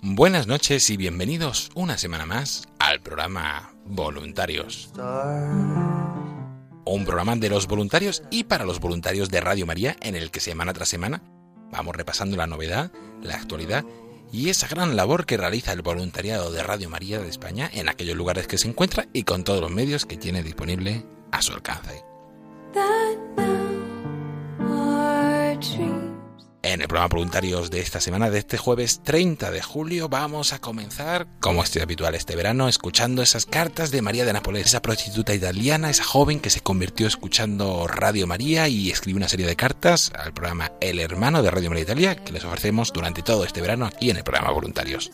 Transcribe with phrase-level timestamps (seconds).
[0.00, 4.90] Buenas noches y bienvenidos una semana más al programa Voluntarios.
[6.86, 10.40] Un programa de los voluntarios y para los voluntarios de Radio María en el que
[10.40, 11.22] semana tras semana
[11.70, 12.90] vamos repasando la novedad,
[13.22, 13.84] la actualidad
[14.32, 18.16] y esa gran labor que realiza el voluntariado de Radio María de España en aquellos
[18.16, 22.02] lugares que se encuentra y con todos los medios que tiene disponible a su alcance.
[26.70, 30.60] En el programa Voluntarios de esta semana, de este jueves 30 de julio, vamos a
[30.60, 35.34] comenzar, como es habitual este verano, escuchando esas cartas de María de Nápoles, esa prostituta
[35.34, 40.12] italiana, esa joven que se convirtió escuchando Radio María y escribió una serie de cartas
[40.16, 43.84] al programa El Hermano de Radio María Italia, que les ofrecemos durante todo este verano
[43.84, 45.10] aquí en el programa Voluntarios.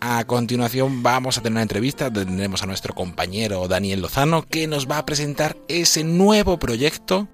[0.00, 4.86] A continuación vamos a tener una entrevista tendremos a nuestro compañero Daniel Lozano que nos
[4.86, 7.26] va a presentar ese nuevo proyecto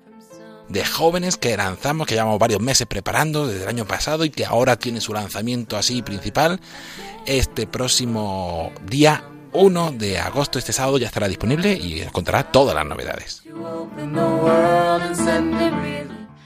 [0.70, 4.46] de jóvenes que lanzamos, que llevamos varios meses preparando desde el año pasado y que
[4.46, 6.60] ahora tiene su lanzamiento así principal
[7.26, 12.74] este próximo día 1 de agosto, este sábado ya estará disponible y os contará todas
[12.74, 13.42] las novedades.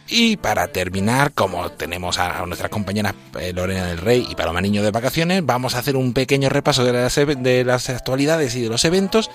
[0.06, 4.82] Y para terminar, como tenemos a nuestra compañera eh, Lorena del Rey y Paloma Niño
[4.82, 8.68] de vacaciones, vamos a hacer un pequeño repaso de las, de las actualidades y de
[8.68, 9.30] los eventos,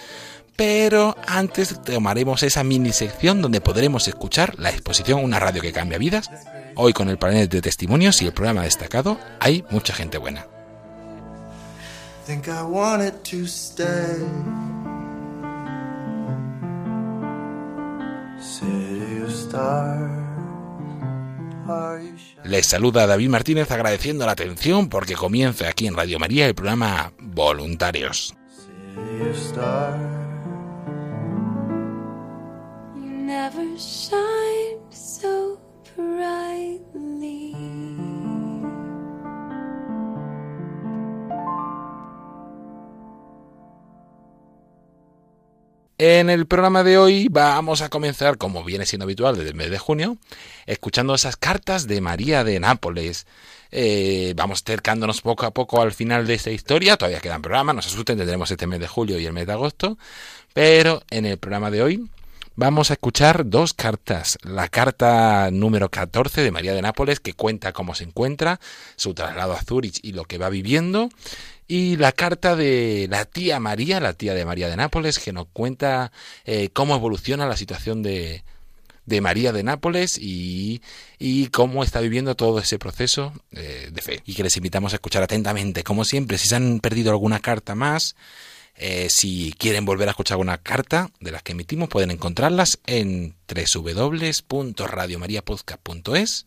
[0.59, 5.97] pero antes tomaremos esa mini sección donde podremos escuchar la exposición Una radio que cambia
[5.97, 6.29] vidas.
[6.75, 10.47] Hoy con el panel de testimonios y el programa destacado hay mucha gente buena.
[22.43, 27.13] Les saluda David Martínez agradeciendo la atención porque comienza aquí en Radio María el programa
[27.17, 28.35] Voluntarios.
[33.29, 35.59] Never shined so
[35.95, 37.53] brightly.
[45.99, 49.69] En el programa de hoy vamos a comenzar, como viene siendo habitual desde el mes
[49.69, 50.17] de junio,
[50.65, 53.27] escuchando esas cartas de María de Nápoles.
[53.71, 56.97] Eh, vamos acercándonos poco a poco al final de esta historia.
[56.97, 59.53] Todavía quedan programas, no se asusten, tendremos este mes de julio y el mes de
[59.53, 59.99] agosto.
[60.53, 62.09] Pero en el programa de hoy
[62.59, 64.37] vamos a escuchar dos cartas.
[64.43, 68.59] La carta número 14 de María de Nápoles, que cuenta cómo se encuentra,
[68.97, 71.09] su traslado a Zúrich y lo que va viviendo.
[71.69, 75.47] Y la carta de la tía María, la tía de María de Nápoles, que nos
[75.53, 76.11] cuenta
[76.43, 78.43] eh, cómo evoluciona la situación de,
[79.05, 80.81] de María de Nápoles y,
[81.17, 84.21] y cómo está viviendo todo ese proceso eh, de fe.
[84.25, 87.73] Y que les invitamos a escuchar atentamente, como siempre, si se han perdido alguna carta
[87.73, 88.17] más,
[88.75, 93.35] eh, si quieren volver a escuchar alguna carta de las que emitimos, pueden encontrarlas en
[93.47, 96.45] www.radiomariapodcast.es,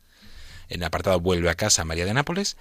[0.69, 2.56] en el apartado Vuelve a casa María de Nápoles,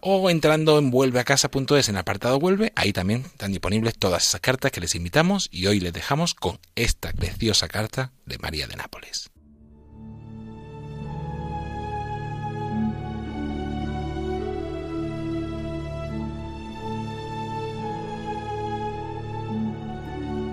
[0.00, 4.72] o entrando en vuelveacasa.es en el apartado Vuelve, ahí también están disponibles todas esas cartas
[4.72, 9.30] que les invitamos y hoy les dejamos con esta preciosa carta de María de Nápoles.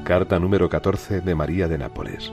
[0.06, 2.32] Carta número 14 de María de Nápoles.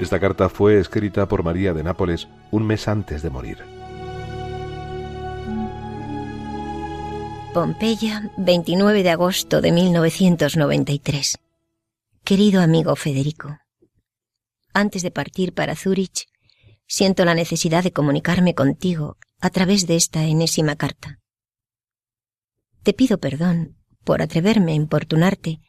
[0.00, 3.58] Esta carta fue escrita por María de Nápoles un mes antes de morir.
[7.52, 11.36] Pompeya, 29 de agosto de 1993.
[12.24, 13.58] Querido amigo Federico,
[14.72, 16.28] antes de partir para Zúrich,
[16.86, 21.18] siento la necesidad de comunicarme contigo a través de esta enésima carta.
[22.86, 25.60] Te pido perdón por atreverme a importunarte,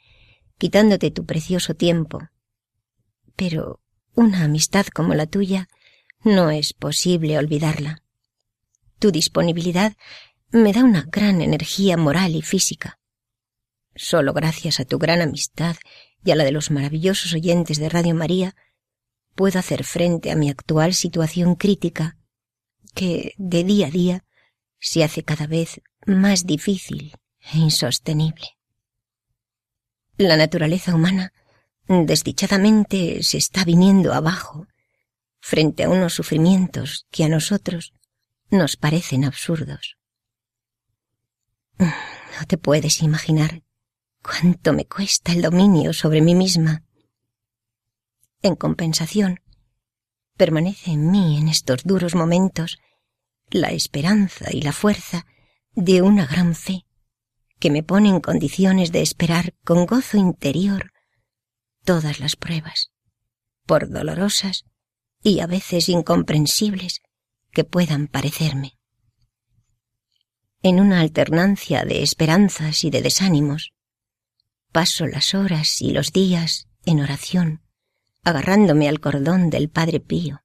[0.60, 2.20] quitándote tu precioso tiempo.
[3.36, 3.82] Pero
[4.14, 5.68] una amistad como la tuya
[6.24, 8.04] no es posible olvidarla.
[9.00, 9.98] Tu disponibilidad
[10.52, 13.00] me da una gran energía moral y física.
[13.96, 15.76] Solo gracias a tu gran amistad
[16.24, 18.56] y a la de los maravillosos oyentes de Radio María,
[19.34, 22.16] puedo hacer frente a mi actual situación crítica,
[22.94, 24.24] que de día a día
[24.80, 27.14] se hace cada vez más difícil
[27.54, 28.58] e insostenible.
[30.18, 31.34] La naturaleza humana,
[31.88, 34.68] desdichadamente, se está viniendo abajo
[35.40, 37.94] frente a unos sufrimientos que a nosotros
[38.50, 39.98] nos parecen absurdos.
[41.78, 43.62] No te puedes imaginar
[44.24, 46.84] cuánto me cuesta el dominio sobre mí misma.
[48.42, 49.42] En compensación,
[50.38, 52.80] permanece en mí en estos duros momentos
[53.50, 55.26] la esperanza y la fuerza
[55.78, 56.88] de una gran fe
[57.60, 60.92] que me pone en condiciones de esperar con gozo interior
[61.86, 62.90] todas las pruebas,
[63.68, 64.66] por dolorosas
[65.22, 67.02] y a veces incomprensibles
[67.52, 68.80] que puedan parecerme.
[70.64, 73.74] En una alternancia de esperanzas y de desánimos,
[74.72, 77.62] paso las horas y los días en oración,
[78.24, 80.42] agarrándome al cordón del Padre Pío,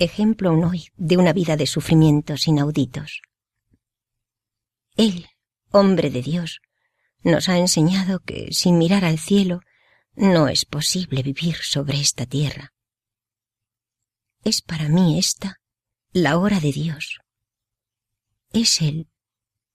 [0.00, 3.22] ejemplo aún hoy de una vida de sufrimientos inauditos.
[4.96, 5.26] Él,
[5.70, 6.60] hombre de Dios,
[7.22, 9.60] nos ha enseñado que sin mirar al cielo
[10.14, 12.72] no es posible vivir sobre esta tierra.
[14.44, 15.60] Es para mí esta
[16.12, 17.20] la hora de Dios.
[18.52, 19.08] Es Él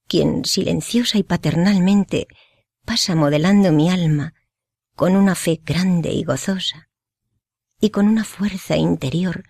[0.08, 2.28] quien silenciosa y paternalmente
[2.86, 4.34] pasa modelando mi alma
[4.96, 6.90] con una fe grande y gozosa
[7.80, 9.44] y con una fuerza interior,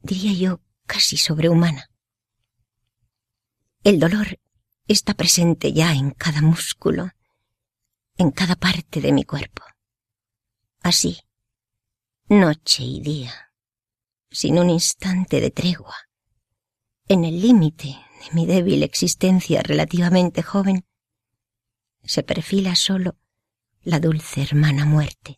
[0.00, 1.88] diría yo, casi sobrehumana.
[3.84, 4.40] El dolor
[4.88, 7.10] está presente ya en cada músculo,
[8.16, 9.62] en cada parte de mi cuerpo.
[10.82, 11.18] Así,
[12.30, 13.52] noche y día,
[14.30, 15.94] sin un instante de tregua,
[17.08, 20.86] en el límite de mi débil existencia relativamente joven,
[22.02, 23.18] se perfila solo
[23.82, 25.36] la dulce hermana muerte.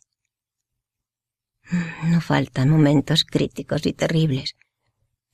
[2.05, 4.55] No faltan momentos críticos y terribles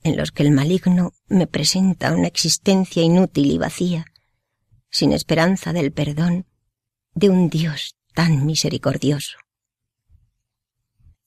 [0.04, 4.04] en los que el maligno me presenta una existencia inútil y vacía,
[4.90, 6.46] sin esperanza del perdón
[7.14, 9.38] de un Dios tan misericordioso.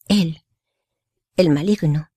[0.08, 0.44] Él,
[1.36, 2.12] el maligno,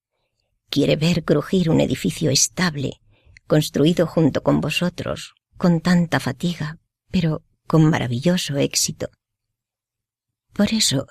[0.69, 3.01] quiere ver crujir un edificio estable,
[3.47, 6.79] construido junto con vosotros, con tanta fatiga,
[7.11, 9.09] pero con maravilloso éxito.
[10.53, 11.07] Por eso,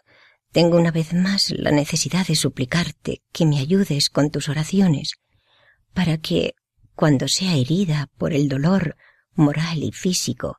[0.52, 5.16] tengo una vez más la necesidad de suplicarte que me ayudes con tus oraciones,
[6.00, 6.56] para que,
[6.96, 8.96] cuando sea herida por el dolor
[9.34, 10.58] moral y físico,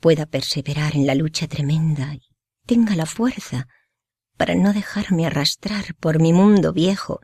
[0.00, 2.22] pueda perseverar en la lucha tremenda y
[2.66, 3.68] tenga la fuerza
[4.36, 7.20] para no dejarme arrastrar por mi mundo viejo,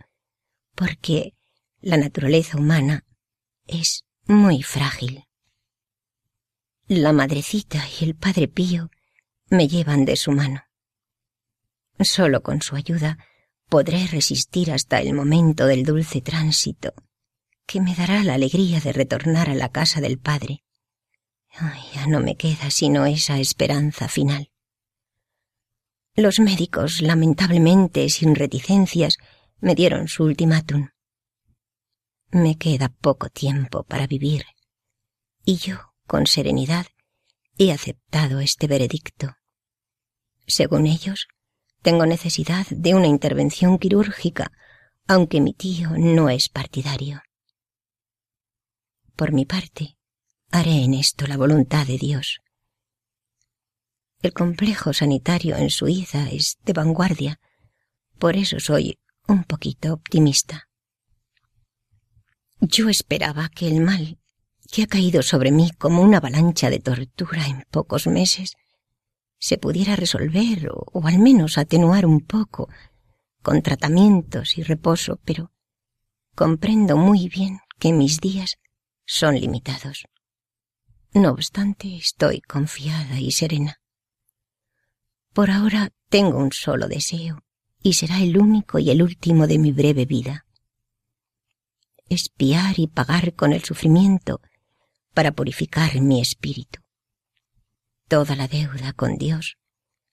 [0.77, 1.35] porque
[1.81, 3.05] la naturaleza humana
[3.67, 5.25] es muy frágil.
[6.87, 8.89] La madrecita y el padre Pío
[9.49, 10.63] me llevan de su mano.
[11.99, 13.19] Solo con su ayuda
[13.69, 16.95] podré resistir hasta el momento del dulce tránsito
[17.73, 20.63] que me dará la alegría de retornar a la casa del Padre.
[21.95, 24.51] ya no me queda sino esa esperanza final.
[26.15, 29.17] Los médicos, lamentablemente, sin reticencias,
[29.61, 30.91] me dieron su ultimátum.
[32.31, 34.45] Me queda poco tiempo para vivir,
[35.43, 36.89] y yo, con serenidad,
[37.57, 39.35] he aceptado este veredicto.
[40.47, 41.27] Según ellos,
[41.81, 44.53] tengo necesidad de una intervención quirúrgica,
[45.09, 47.23] aunque mi tío no es partidario.
[49.17, 49.97] Por mi parte,
[50.51, 52.41] haré en esto la voluntad de Dios.
[54.23, 57.41] El complejo sanitario en Suiza es de vanguardia,
[58.19, 60.69] por eso soy un poquito optimista.
[62.61, 64.21] Yo esperaba que el mal,
[64.71, 68.55] que ha caído sobre mí como una avalancha de tortura en pocos meses,
[69.39, 72.69] se pudiera resolver o, al menos atenuar un poco
[73.43, 75.51] con tratamientos y reposo, pero
[76.37, 78.59] comprendo muy bien que mis días
[79.05, 80.05] son limitados.
[81.15, 83.81] No obstante, estoy confiada y serena.
[85.33, 87.45] Por ahora tengo un solo deseo,
[87.83, 90.47] y será el único y el último de mi breve vida.
[92.09, 94.41] Espiar y pagar con el sufrimiento
[95.15, 96.81] para purificar mi espíritu.
[98.09, 99.57] Toda la deuda con Dios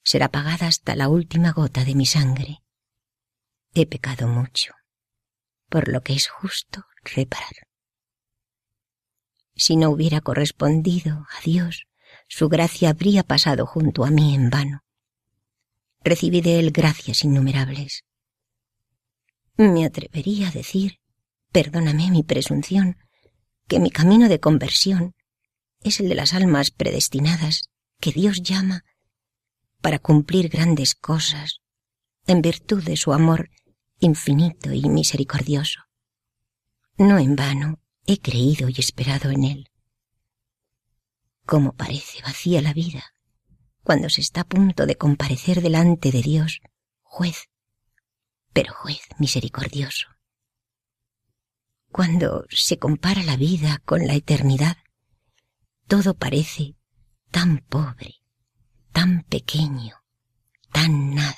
[0.03, 2.61] será pagada hasta la última gota de mi sangre.
[3.73, 4.73] He pecado mucho,
[5.69, 7.68] por lo que es justo reparar.
[9.59, 11.85] Si no hubiera correspondido a Dios,
[12.29, 14.85] su gracia habría pasado junto a mí en vano.
[16.01, 18.05] Recibí de él gracias innumerables.
[19.57, 21.01] Me atrevería a decir,
[21.51, 22.99] perdóname mi presunción,
[23.67, 25.13] que mi camino de conversión
[25.81, 28.85] es el de las almas predestinadas que Dios llama
[29.81, 31.59] para cumplir grandes cosas
[32.27, 33.49] en virtud de su amor
[33.99, 35.81] infinito y misericordioso.
[36.97, 37.81] No en vano
[38.13, 39.69] he creído y esperado en él.
[41.45, 43.13] ¿Cómo parece vacía la vida
[43.83, 46.59] cuando se está a punto de comparecer delante de Dios,
[47.01, 47.49] juez,
[48.53, 50.07] pero juez misericordioso?
[51.91, 54.77] Cuando se compara la vida con la eternidad,
[55.87, 56.75] todo parece
[57.31, 58.15] tan pobre,
[58.91, 60.03] tan pequeño,
[60.71, 61.35] tan nada.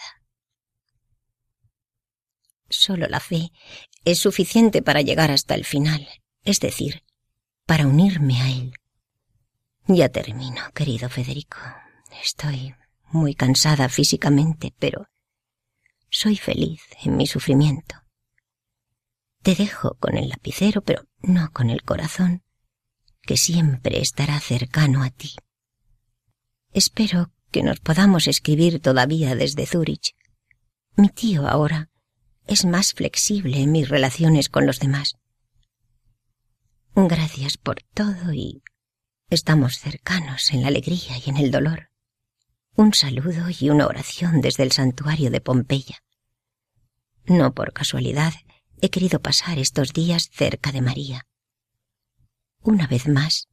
[2.69, 3.51] Solo la fe
[4.03, 6.07] es suficiente para llegar hasta el final,
[6.43, 7.03] es decir,
[7.65, 8.73] para unirme a Él.
[9.87, 11.57] Ya termino, querido Federico.
[12.23, 12.75] Estoy
[13.11, 15.07] muy cansada físicamente, pero
[16.09, 17.95] soy feliz en mi sufrimiento.
[19.41, 22.43] Te dejo con el lapicero, pero no con el corazón,
[23.21, 25.35] que siempre estará cercano a ti.
[26.73, 30.15] Espero que nos podamos escribir todavía desde Zúrich.
[30.95, 31.89] Mi tío ahora
[32.47, 35.15] es más flexible en mis relaciones con los demás.
[36.93, 38.63] Gracias por todo y
[39.29, 41.89] estamos cercanos en la alegría y en el dolor.
[42.75, 46.03] Un saludo y una oración desde el santuario de Pompeya.
[47.25, 48.33] No por casualidad
[48.81, 51.27] he querido pasar estos días cerca de María.
[52.59, 53.47] Una vez más,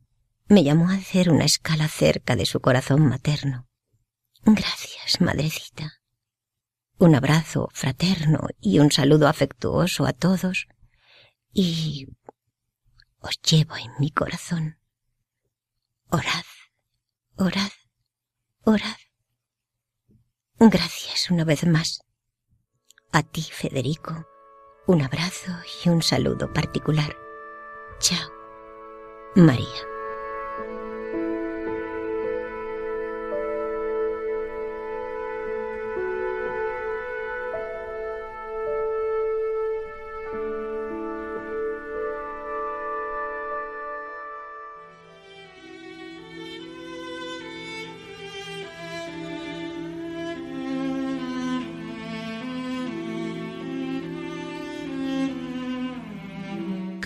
[0.48, 3.68] me llamó a hacer una escala cerca de su corazón materno.
[4.44, 6.00] Gracias, madrecita.
[6.98, 10.66] Un abrazo fraterno y un saludo afectuoso a todos
[11.52, 12.08] y
[13.20, 14.78] os llevo en mi corazón.
[16.10, 16.44] Orad,
[17.36, 17.70] orad,
[18.64, 18.96] orad.
[20.58, 22.00] Gracias una vez más.
[23.12, 24.26] A ti, Federico,
[24.86, 25.52] un abrazo
[25.84, 27.16] y un saludo particular.
[28.00, 28.30] Chao.
[29.34, 29.87] María.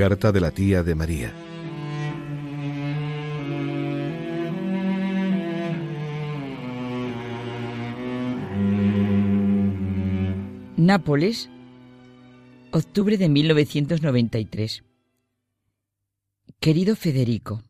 [0.02, 1.32] Carta de la tía de María.
[10.76, 11.50] Nápoles,
[12.72, 14.82] octubre de 1993.
[16.58, 17.62] Querido Federico,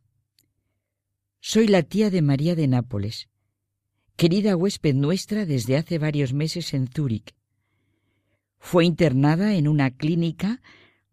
[1.39, 3.29] soy la tía de María de Nápoles,
[4.17, 7.35] querida huésped nuestra desde hace varios meses en Zúrich.
[8.59, 10.63] Fue internada en una clínica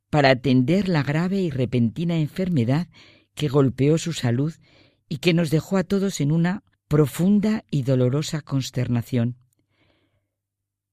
[0.09, 2.87] para atender la grave y repentina enfermedad
[3.35, 4.53] que golpeó su salud
[5.07, 9.37] y que nos dejó a todos en una profunda y dolorosa consternación.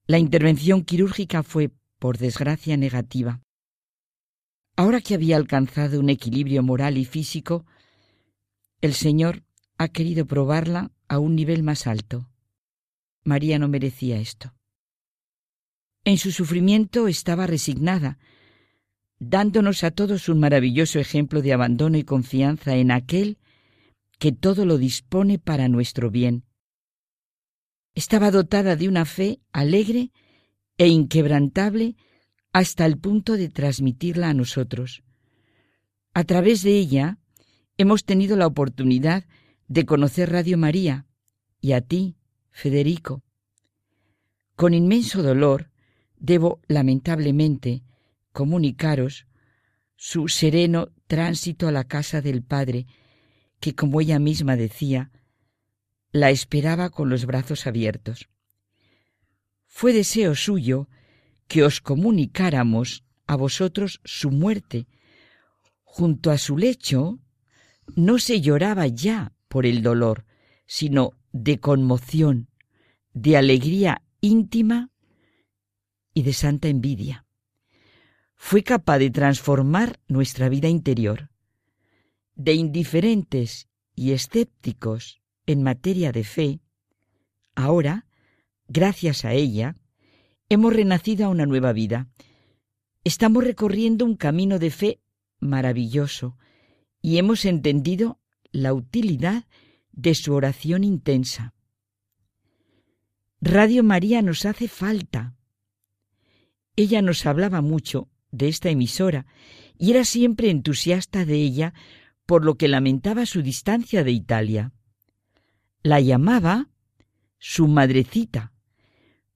[0.07, 3.41] La intervención quirúrgica fue, por desgracia, negativa.
[4.77, 7.65] Ahora que había alcanzado un equilibrio moral y físico,
[8.83, 9.43] el Señor
[9.79, 12.29] ha querido probarla a un nivel más alto.
[13.25, 14.55] María no merecía esto.
[16.05, 18.19] En su sufrimiento estaba resignada,
[19.19, 23.39] dándonos a todos un maravilloso ejemplo de abandono y confianza en aquel
[24.19, 26.45] que todo lo dispone para nuestro bien
[27.97, 30.13] estaba dotada de una fe alegre
[30.77, 31.97] e inquebrantable
[32.53, 35.03] hasta el punto de transmitirla a nosotros.
[36.13, 37.19] A través de ella
[37.79, 39.25] hemos tenido la oportunidad
[39.67, 41.07] de conocer Radio María
[41.61, 42.17] y a ti,
[42.51, 43.23] Federico.
[44.57, 45.71] Con inmenso dolor
[46.19, 47.83] debo lamentablemente
[48.37, 49.27] comunicaros
[49.97, 52.87] su sereno tránsito a la casa del Padre,
[53.61, 55.11] que como ella misma decía,
[56.13, 58.29] la esperaba con los brazos abiertos.
[59.65, 60.91] Fue deseo suyo
[61.49, 64.87] que os comunicáramos a vosotros su muerte.
[65.83, 67.19] Junto a su lecho
[67.95, 70.27] no se lloraba ya por el dolor,
[70.67, 72.51] sino de conmoción,
[73.15, 74.91] de alegría íntima
[76.13, 77.26] y de santa envidia.
[78.37, 81.31] Fue capaz de transformar nuestra vida interior.
[82.35, 86.61] De indiferentes y escépticos en materia de fe,
[87.55, 88.07] ahora,
[88.69, 89.77] gracias a ella,
[90.49, 92.09] hemos renacido a una nueva vida.
[93.05, 95.01] Estamos recorriendo un camino de fe
[95.41, 96.37] maravilloso
[97.01, 98.21] y hemos entendido
[98.53, 99.45] la utilidad
[99.93, 101.55] de su oración intensa.
[103.41, 105.35] Radio María nos hace falta.
[106.75, 109.27] Ella nos hablaba mucho de esta emisora
[109.79, 111.75] y era siempre entusiasta de ella,
[112.25, 114.73] por lo que lamentaba su distancia de Italia.
[115.83, 116.71] La llamaba
[117.39, 118.53] su madrecita,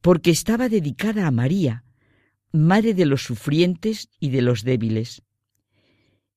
[0.01, 1.85] porque estaba dedicada a María,
[2.53, 5.23] madre de los sufrientes y de los débiles.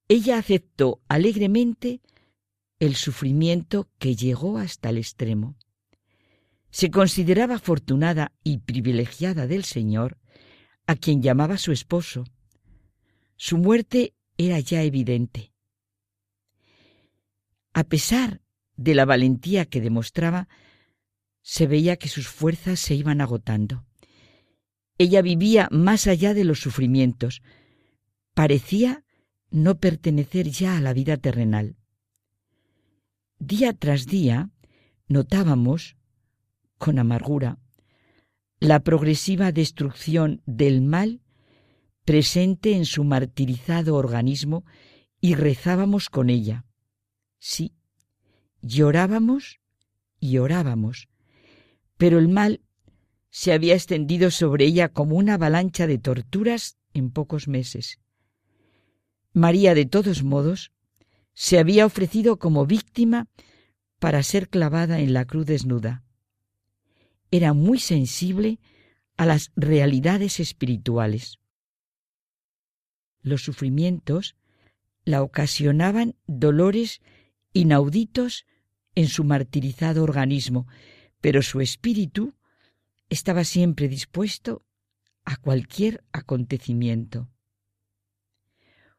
[0.07, 2.01] Ella aceptó alegremente
[2.79, 5.55] el sufrimiento que llegó hasta el extremo.
[6.69, 10.17] Se consideraba afortunada y privilegiada del Señor,
[10.85, 12.25] a quien llamaba su esposo.
[13.45, 15.51] Su muerte era ya evidente.
[17.73, 18.39] A pesar
[18.77, 20.47] de la valentía que demostraba,
[21.41, 23.85] se veía que sus fuerzas se iban agotando.
[24.97, 27.41] Ella vivía más allá de los sufrimientos.
[28.33, 29.03] Parecía
[29.51, 31.75] no pertenecer ya a la vida terrenal.
[33.39, 34.51] Día tras día
[35.09, 35.97] notábamos,
[36.77, 37.59] con amargura,
[38.61, 41.22] la progresiva destrucción del mal
[42.05, 44.65] presente en su martirizado organismo
[45.19, 46.65] y rezábamos con ella.
[47.39, 47.73] Sí,
[48.61, 49.59] llorábamos
[50.19, 51.07] y orábamos,
[51.97, 52.61] pero el mal
[53.29, 57.99] se había extendido sobre ella como una avalancha de torturas en pocos meses.
[59.33, 60.71] María, de todos modos,
[61.33, 63.27] se había ofrecido como víctima
[63.97, 66.03] para ser clavada en la cruz desnuda.
[67.31, 68.59] Era muy sensible
[69.17, 71.39] a las realidades espirituales.
[73.23, 74.35] Los sufrimientos
[75.05, 77.01] la ocasionaban dolores
[77.53, 78.45] inauditos
[78.95, 80.67] en su martirizado organismo,
[81.19, 82.35] pero su espíritu
[83.09, 84.65] estaba siempre dispuesto
[85.25, 87.29] a cualquier acontecimiento.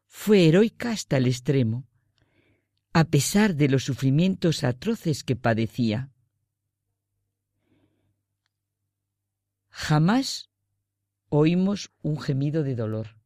[0.07, 1.87] Fue heroica hasta el extremo,
[2.93, 6.09] a pesar de los sufrimientos atroces que padecía.
[9.69, 10.49] Jamás
[11.29, 13.17] oímos un gemido de dolor.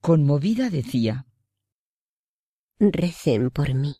[0.00, 1.26] Conmovida decía,
[2.78, 3.96] Recen por mí.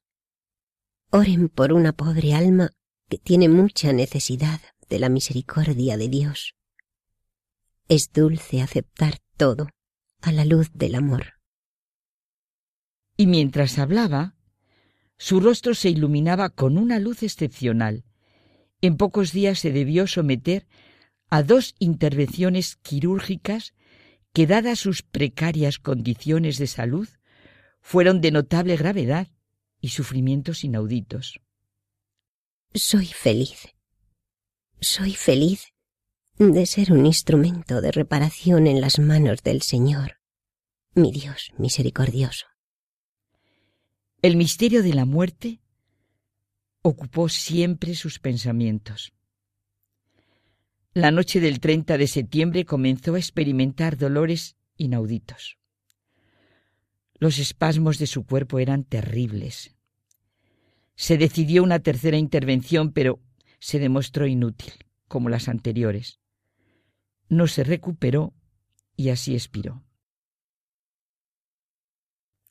[1.11, 2.71] Oren por una pobre alma
[3.11, 6.55] que tiene mucha necesidad de la misericordia de Dios.
[7.87, 9.69] Es dulce aceptar todo
[10.23, 11.35] a la luz del amor.
[13.19, 14.37] Y mientras hablaba,
[15.19, 18.05] su rostro se iluminaba con una luz excepcional.
[18.81, 20.67] En pocos días se debió someter
[21.29, 23.75] a dos intervenciones quirúrgicas
[24.33, 27.09] que, dadas sus precarias condiciones de salud,
[27.81, 29.29] fueron de notable gravedad
[29.81, 31.41] y sufrimientos inauditos.
[32.75, 33.75] Soy feliz.
[34.81, 35.73] Soy feliz
[36.39, 40.21] de ser un instrumento de reparación en las manos del Señor,
[40.95, 42.47] mi Dios misericordioso.
[44.23, 45.61] El misterio de la muerte
[46.83, 49.13] ocupó siempre sus pensamientos.
[50.93, 55.57] La noche del 30 de septiembre comenzó a experimentar dolores inauditos.
[57.15, 59.77] Los espasmos de su cuerpo eran terribles.
[60.97, 63.21] Se decidió una tercera intervención, pero
[63.61, 64.73] se demostró inútil,
[65.07, 66.19] como las anteriores.
[67.29, 68.35] No se recuperó
[68.97, 69.85] y así expiró.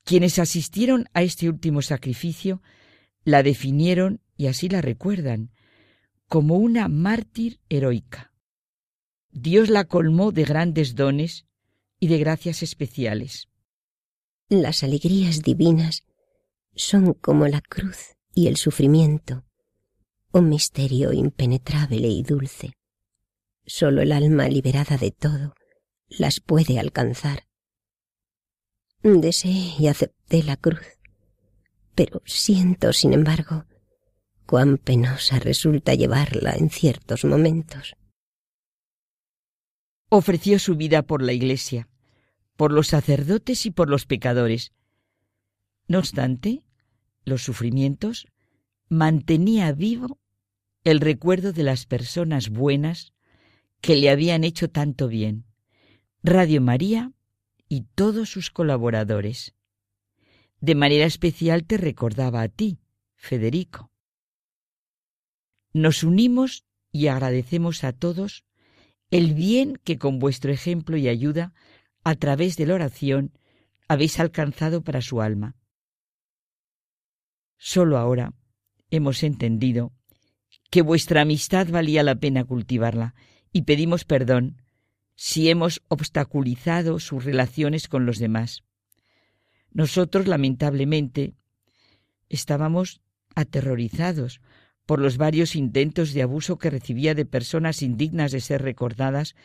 [0.06, 2.62] Quienes asistieron a este último sacrificio
[3.25, 5.52] la definieron, y así la recuerdan,
[6.28, 8.28] como una mártir heroica.
[9.31, 11.45] Dios la colmó de grandes dones
[11.99, 13.47] y de gracias especiales.
[14.49, 16.03] Las alegrías divinas
[16.75, 19.43] son como la cruz y el sufrimiento,
[20.31, 22.73] un misterio impenetrable y dulce.
[23.65, 25.53] Solo el alma liberada de todo
[26.07, 27.47] las puede alcanzar.
[29.03, 30.85] Deseé y acepté la cruz,
[31.93, 33.65] pero siento, sin embargo,
[34.45, 37.95] cuán penosa resulta llevarla en ciertos momentos.
[40.09, 41.87] Ofreció su vida por la Iglesia,
[42.55, 44.73] por los sacerdotes y por los pecadores.
[45.87, 46.63] No obstante,
[47.25, 48.27] los sufrimientos,
[48.89, 50.19] mantenía vivo
[50.83, 53.13] el recuerdo de las personas buenas
[53.81, 55.45] que le habían hecho tanto bien,
[56.23, 57.13] Radio María
[57.67, 59.53] y todos sus colaboradores.
[60.59, 62.79] De manera especial te recordaba a ti,
[63.15, 63.91] Federico.
[65.71, 68.43] Nos unimos y agradecemos a todos
[69.11, 71.53] el bien que con vuestro ejemplo y ayuda,
[72.03, 73.31] a través de la oración,
[73.87, 75.55] habéis alcanzado para su alma.
[77.57, 78.33] Solo ahora
[78.91, 79.91] hemos entendido
[80.69, 83.15] que vuestra amistad valía la pena cultivarla
[83.51, 84.61] y pedimos perdón
[85.15, 88.63] si hemos obstaculizado sus relaciones con los demás.
[89.71, 91.33] Nosotros, lamentablemente,
[92.29, 93.01] estábamos
[93.35, 94.41] aterrorizados
[94.89, 99.36] por los varios intentos de abuso que recibía de personas indignas de ser recordadas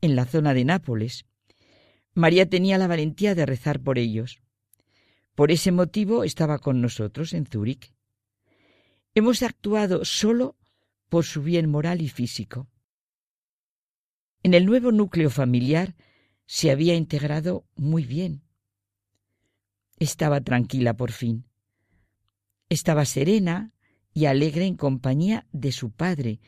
[0.00, 1.26] en la zona de Nápoles.
[2.14, 4.40] María tenía la valentía de rezar por ellos.
[5.34, 7.92] Por ese motivo estaba con nosotros en Zúrich.
[9.14, 10.56] Hemos actuado solo
[11.10, 12.66] por su bien moral y físico.
[14.42, 15.94] En el nuevo núcleo familiar
[16.46, 18.44] se había integrado muy bien.
[19.98, 21.44] Estaba tranquila por fin.
[22.70, 23.74] Estaba serena
[24.16, 26.40] y alegre en compañía de su padre,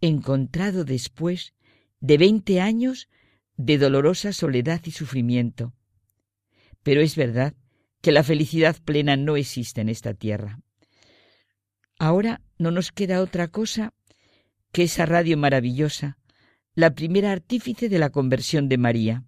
[0.00, 1.54] encontrado después
[2.00, 3.08] de veinte años
[3.56, 5.72] de dolorosa soledad y sufrimiento.
[6.82, 7.54] Pero es verdad
[8.00, 10.58] que la felicidad plena no existe en esta tierra.
[11.96, 13.94] Ahora no nos queda otra cosa
[14.72, 16.18] que esa radio maravillosa,
[16.74, 19.24] la primera artífice de la conversión de María.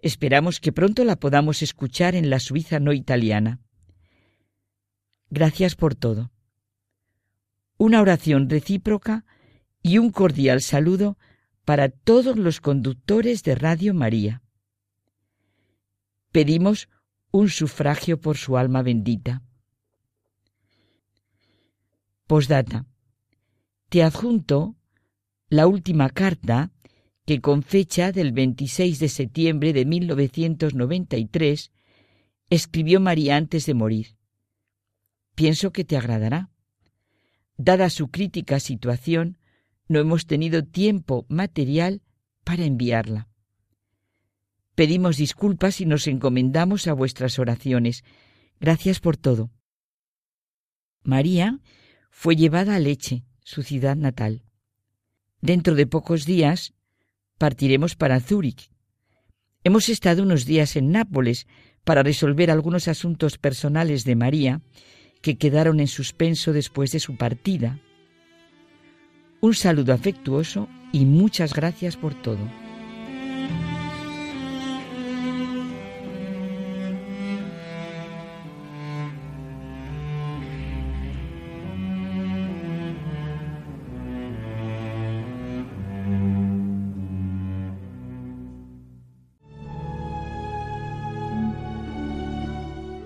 [0.00, 3.60] Esperamos que pronto la podamos escuchar en la Suiza no italiana.
[5.30, 6.32] Gracias por todo.
[7.78, 9.24] Una oración recíproca
[9.82, 11.18] y un cordial saludo
[11.64, 14.42] para todos los conductores de Radio María.
[16.30, 16.88] Pedimos
[17.30, 19.42] un sufragio por su alma bendita.
[22.26, 22.86] Postdata.
[23.88, 24.76] Te adjunto
[25.48, 26.70] la última carta
[27.26, 31.72] que con fecha del 26 de septiembre de 1993
[32.50, 34.16] escribió María antes de morir.
[35.34, 36.51] Pienso que te agradará.
[37.56, 39.38] Dada su crítica situación,
[39.88, 42.02] no hemos tenido tiempo material
[42.44, 43.28] para enviarla.
[44.74, 48.04] Pedimos disculpas y nos encomendamos a vuestras oraciones.
[48.58, 49.50] Gracias por todo.
[51.02, 51.60] María
[52.10, 54.44] fue llevada a Leche, su ciudad natal.
[55.40, 56.72] Dentro de pocos días
[57.36, 58.70] partiremos para Zúrich.
[59.64, 61.46] Hemos estado unos días en Nápoles
[61.84, 64.62] para resolver algunos asuntos personales de María
[65.22, 67.78] que quedaron en suspenso después de su partida.
[69.40, 72.40] Un saludo afectuoso y muchas gracias por todo.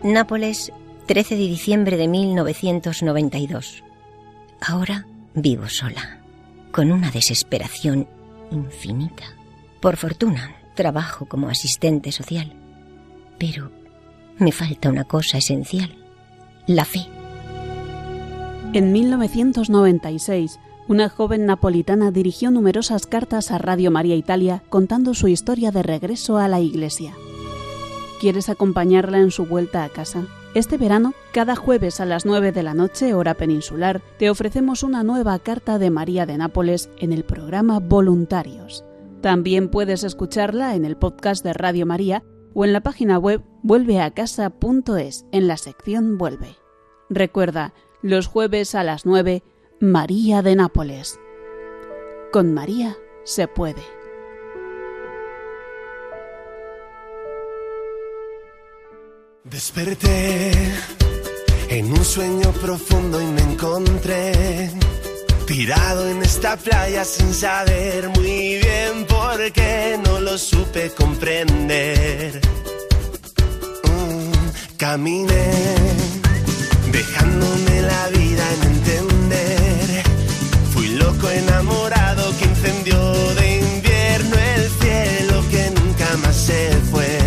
[0.02, 0.72] Nápoles,
[1.06, 3.84] 13 de diciembre de 1992.
[4.60, 6.18] Ahora vivo sola,
[6.72, 8.08] con una desesperación
[8.50, 9.22] infinita.
[9.80, 12.52] Por fortuna, trabajo como asistente social.
[13.38, 13.70] Pero
[14.38, 15.94] me falta una cosa esencial,
[16.66, 17.06] la fe.
[18.72, 25.70] En 1996, una joven napolitana dirigió numerosas cartas a Radio María Italia contando su historia
[25.70, 27.14] de regreso a la iglesia.
[28.20, 30.26] ¿Quieres acompañarla en su vuelta a casa?
[30.56, 35.02] Este verano, cada jueves a las 9 de la noche, hora peninsular, te ofrecemos una
[35.02, 38.82] nueva carta de María de Nápoles en el programa Voluntarios.
[39.20, 45.26] También puedes escucharla en el podcast de Radio María o en la página web vuelveacasa.es
[45.30, 46.56] en la sección Vuelve.
[47.10, 49.42] Recuerda, los jueves a las 9,
[49.78, 51.20] María de Nápoles.
[52.32, 53.95] Con María se puede.
[59.50, 60.50] Desperté
[61.68, 64.70] en un sueño profundo y me encontré
[65.46, 72.40] tirado en esta playa sin saber muy bien por qué no lo supe comprender.
[73.84, 75.50] Mm, caminé
[76.90, 80.02] dejándome la vida en entender.
[80.74, 87.25] Fui loco enamorado que incendió de invierno el cielo que nunca más se fue.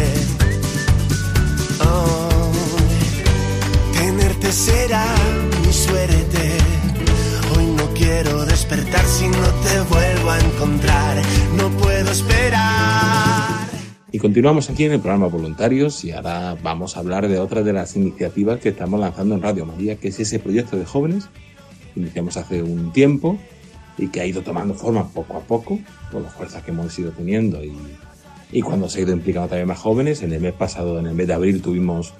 [10.60, 11.18] Encontrar.
[11.56, 13.70] No puedo esperar.
[14.12, 17.72] Y continuamos aquí en el programa Voluntarios y ahora vamos a hablar de otra de
[17.72, 21.30] las iniciativas que estamos lanzando en Radio María, que es ese proyecto de jóvenes
[21.94, 23.38] que iniciamos hace un tiempo
[23.98, 25.80] y que ha ido tomando forma poco a poco
[26.12, 27.74] por las fuerzas que hemos ido teniendo y,
[28.52, 30.24] y cuando se ha ido implicando también más jóvenes.
[30.24, 32.14] En el mes pasado, en el mes de abril, tuvimos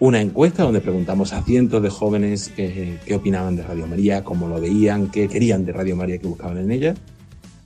[0.00, 4.60] una encuesta donde preguntamos a cientos de jóvenes qué opinaban de Radio María, cómo lo
[4.60, 6.94] veían, qué querían de Radio María, qué buscaban en ella.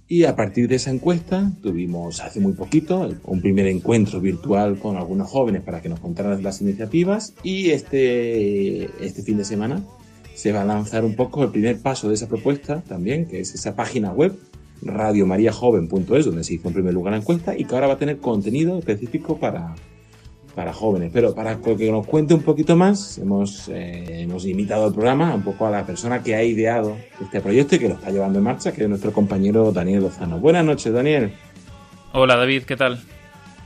[0.08, 4.96] Y a partir de esa encuesta tuvimos hace muy poquito un primer encuentro virtual con
[4.96, 7.34] algunos jóvenes para que nos contaran las iniciativas.
[7.42, 9.82] Y este, este fin de semana
[10.34, 13.54] se va a lanzar un poco el primer paso de esa propuesta también, que es
[13.54, 14.38] esa página web
[14.82, 18.18] radiomariajoven.es, donde se hizo en primer lugar la encuesta, y que ahora va a tener
[18.18, 19.74] contenido específico para,
[20.56, 21.10] para jóvenes.
[21.12, 25.42] Pero para que nos cuente un poquito más, hemos, eh, hemos invitado al programa un
[25.42, 28.44] poco a la persona que ha ideado este proyecto y que lo está llevando en
[28.44, 30.38] marcha, que es nuestro compañero Daniel Lozano.
[30.38, 31.32] Buenas noches, Daniel.
[32.12, 32.98] Hola, David, ¿qué tal?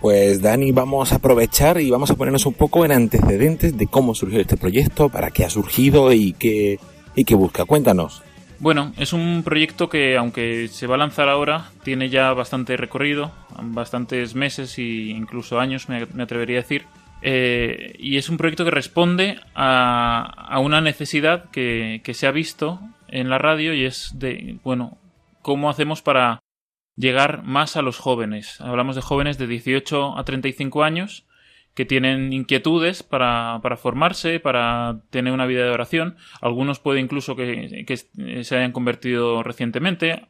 [0.01, 4.15] Pues Dani, vamos a aprovechar y vamos a ponernos un poco en antecedentes de cómo
[4.15, 6.81] surgió este proyecto, para qué ha surgido y qué,
[7.15, 7.67] y qué busca.
[7.67, 8.23] Cuéntanos.
[8.59, 13.31] Bueno, es un proyecto que, aunque se va a lanzar ahora, tiene ya bastante recorrido,
[13.63, 16.87] bastantes meses e incluso años, me, atrevería a decir.
[17.23, 23.29] Eh, y es un proyecto que responde a, una necesidad que, se ha visto en
[23.29, 24.99] la radio y es de, bueno,
[25.43, 26.41] cómo hacemos para
[26.97, 28.61] llegar más a los jóvenes.
[28.61, 31.27] Hablamos de jóvenes de 18 a 35 años
[31.75, 36.17] que tienen inquietudes para, para, formarse, para tener una vida de oración.
[36.41, 37.97] Algunos puede incluso que,
[38.43, 40.27] se hayan convertido recientemente.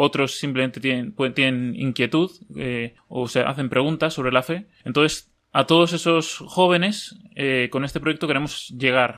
[0.00, 4.66] Otros simplemente tienen, inquietud eh, o se hacen preguntas sobre la fe.
[4.84, 9.16] Entonces, a todos esos jóvenes, eh, con este proyecto queremos llegar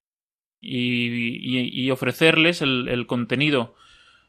[0.61, 3.75] y, ofrecerles el, contenido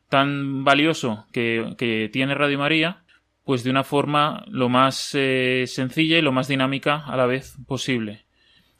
[0.09, 3.03] tan valioso que, que tiene Radio María
[3.45, 7.55] pues de una forma lo más eh, sencilla y lo más dinámica a la vez
[7.67, 8.25] posible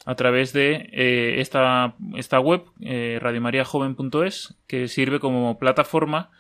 [0.05, 6.31] a través de eh, esta, esta web eh, radiomariajoven.es que sirve como plataforma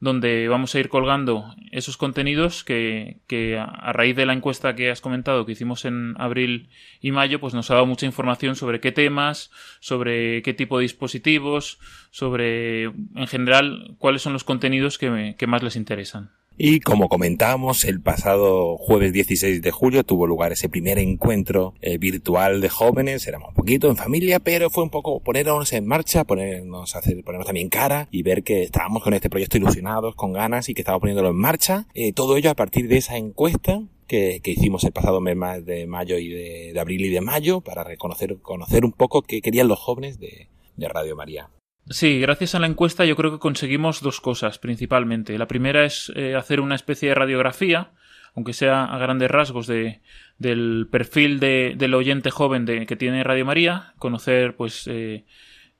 [0.00, 4.90] donde vamos a ir colgando esos contenidos que, que, a raíz de la encuesta que
[4.90, 6.68] has comentado que hicimos en abril
[7.00, 10.82] y mayo pues nos ha dado mucha información sobre qué temas, sobre qué tipo de
[10.82, 11.78] dispositivos,
[12.10, 16.30] sobre en general cuáles son los contenidos que, que más les interesan.
[16.56, 21.98] Y como comentábamos, el pasado jueves 16 de julio tuvo lugar ese primer encuentro eh,
[21.98, 26.22] virtual de jóvenes, éramos un poquito en familia, pero fue un poco ponernos en marcha,
[26.22, 30.68] ponernos hacer, ponernos también cara y ver que estábamos con este proyecto ilusionados, con ganas
[30.68, 31.88] y que estábamos poniéndolo en marcha.
[31.92, 35.36] Eh, todo ello a partir de esa encuesta que, que, hicimos el pasado mes
[35.66, 39.42] de mayo y de, de, abril y de mayo para reconocer, conocer un poco qué
[39.42, 41.50] querían los jóvenes de, de Radio María.
[41.90, 45.36] Sí, gracias a la encuesta yo creo que conseguimos dos cosas principalmente.
[45.36, 47.92] La primera es eh, hacer una especie de radiografía,
[48.34, 50.00] aunque sea a grandes rasgos, de,
[50.38, 55.26] del perfil de, del oyente joven de, que tiene Radio María, conocer pues eh,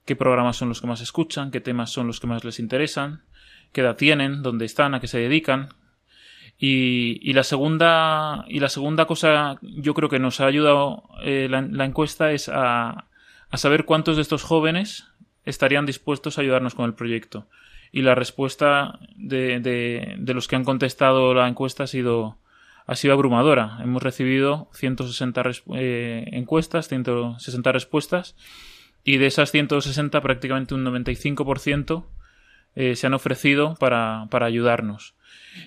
[0.04, 3.22] qué programas son los que más escuchan, qué temas son los que más les interesan,
[3.72, 5.70] qué edad tienen, dónde están, a qué se dedican.
[6.58, 11.48] Y, y la segunda y la segunda cosa yo creo que nos ha ayudado eh,
[11.50, 13.06] la, la encuesta es a,
[13.50, 15.08] a saber cuántos de estos jóvenes
[15.44, 17.46] estarían dispuestos a ayudarnos con el proyecto.
[17.92, 22.38] Y la respuesta de, de, los que han contestado la encuesta ha sido,
[22.86, 23.78] ha sido abrumadora.
[23.82, 25.42] Hemos recibido 160
[25.76, 28.36] eh, encuestas, 160 respuestas,
[29.04, 32.04] y de esas 160 prácticamente un 95%
[32.74, 35.14] eh, se han ofrecido para, para ayudarnos.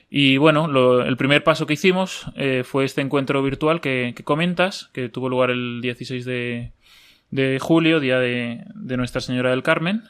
[0.10, 4.24] Y bueno, lo, el primer paso que hicimos eh, fue este encuentro virtual que, que,
[4.26, 6.74] comentas, que tuvo lugar el 16 de,
[7.30, 10.04] de julio, día de, de Nuestra Señora del Carmen,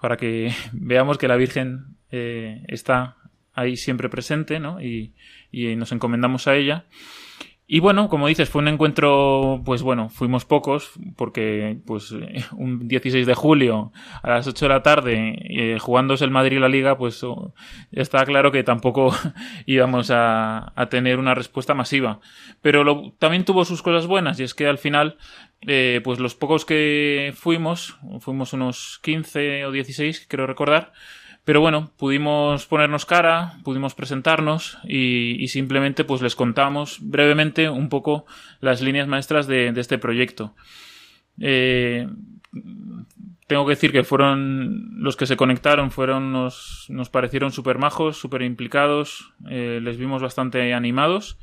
[0.00, 3.16] para que veamos que la Virgen eh, está
[3.52, 4.80] ahí siempre presente, ¿no?
[4.80, 5.14] Y,
[5.50, 6.84] y nos encomendamos a ella.
[7.70, 12.12] Y bueno, como dices, fue un encuentro, pues bueno, fuimos pocos, porque pues
[12.52, 16.60] un 16 de julio a las 8 de la tarde, eh, jugándose el Madrid y
[16.60, 17.52] la Liga, pues oh,
[17.92, 19.14] está claro que tampoco
[19.66, 22.20] íbamos a, a, tener una respuesta masiva.
[22.62, 25.18] Pero lo, también tuvo sus cosas buenas, y es que al final,
[25.66, 30.94] eh, pues los pocos que fuimos, fuimos unos 15 o 16, creo recordar,
[31.48, 38.26] pero bueno, pudimos ponernos cara, pudimos presentarnos y, simplemente pues les contamos brevemente un poco
[38.60, 40.54] las líneas maestras de, este proyecto.
[41.40, 42.06] Eh,
[43.46, 48.18] tengo que decir que fueron los que se conectaron, fueron nos, nos parecieron súper majos,
[48.18, 51.38] súper implicados, eh, les vimos bastante animados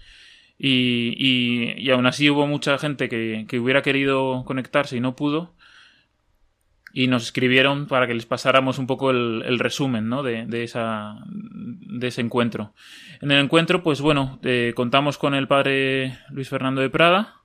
[0.59, 5.15] y, y, y, aún así hubo mucha gente que, que hubiera querido conectarse y no
[5.15, 5.55] pudo
[6.97, 10.23] y nos escribieron para que les pasáramos un poco el, resumen ¿no?
[10.23, 12.73] de, de, esa, de ese encuentro.
[13.21, 17.41] En el encuentro, pues bueno, eh, contamos con el padre Luis Fernando de Prada,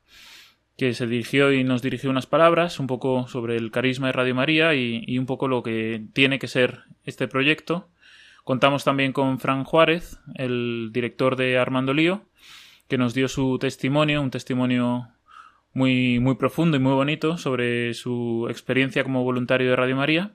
[0.78, 4.36] que se dirigió y nos dirigió unas palabras un poco sobre el carisma de Radio
[4.36, 7.88] María y, y un poco lo que tiene que ser este proyecto.
[8.44, 12.22] Contamos también con Fran Juárez, el director de Armando Lío,
[12.86, 15.08] que nos dio su testimonio, un testimonio
[15.72, 20.32] muy, muy profundo y muy bonito sobre su experiencia como voluntario de Radio María.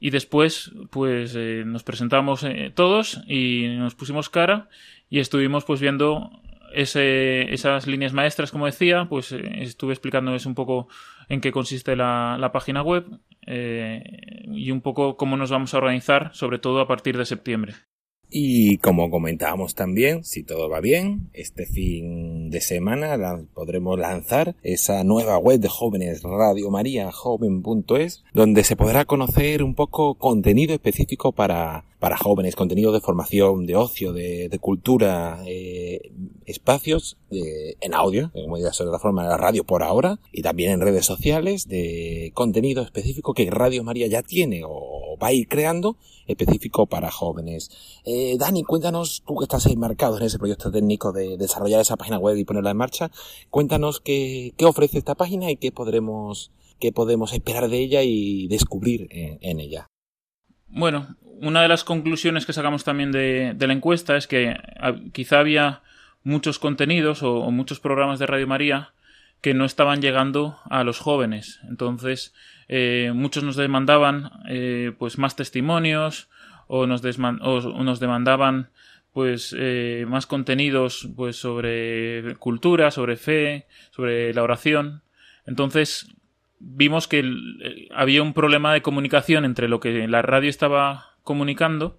[0.00, 4.68] Y después, pues eh, nos presentamos eh, todos y nos pusimos cara
[5.10, 6.30] y estuvimos pues viendo
[6.72, 10.88] ese, esas líneas maestras, como decía, pues eh, estuve explicándoles un poco
[11.28, 13.06] en qué consiste la, la página web
[13.50, 17.74] y un poco cómo nos vamos a organizar, sobre todo a partir de septiembre.
[18.30, 23.16] Y como comentábamos también, si todo va bien, este fin de semana
[23.54, 29.74] podremos lanzar esa nueva web de jóvenes Radio María joven.es, donde se podrá conocer un
[29.74, 36.12] poco contenido específico para, para jóvenes, contenido de formación, de ocio, de, de cultura, eh,
[36.46, 40.72] espacios en audio, como ya de la forma de la radio por ahora, y también
[40.72, 45.48] en redes sociales de contenido específico que Radio María ya tiene o va a ir
[45.48, 47.70] creando específico para jóvenes.
[48.04, 52.18] Eh, Dani, cuéntanos, tú que estás enmarcado en ese proyecto técnico de desarrollar esa página
[52.18, 53.10] web y ponerla en marcha,
[53.50, 58.46] cuéntanos qué, qué ofrece esta página y qué podremos, qué podemos esperar de ella y
[58.48, 59.88] descubrir en, ella.
[60.68, 65.40] Bueno, una de las conclusiones que sacamos también de, la encuesta es que ah, quizá
[65.40, 65.82] había
[66.24, 68.92] muchos contenidos o, muchos programas de Radio María
[69.40, 71.60] que no estaban llegando a los jóvenes.
[71.68, 72.34] Entonces,
[72.68, 76.28] eh, muchos nos demandaban eh, pues más testimonios
[76.66, 78.70] o nos, nos demandaban
[79.12, 85.02] pues eh, más contenidos pues sobre cultura, sobre fe, sobre la oración.
[85.46, 86.14] Entonces
[86.60, 87.24] vimos que
[87.94, 91.98] había un problema de comunicación entre lo que la radio estaba comunicando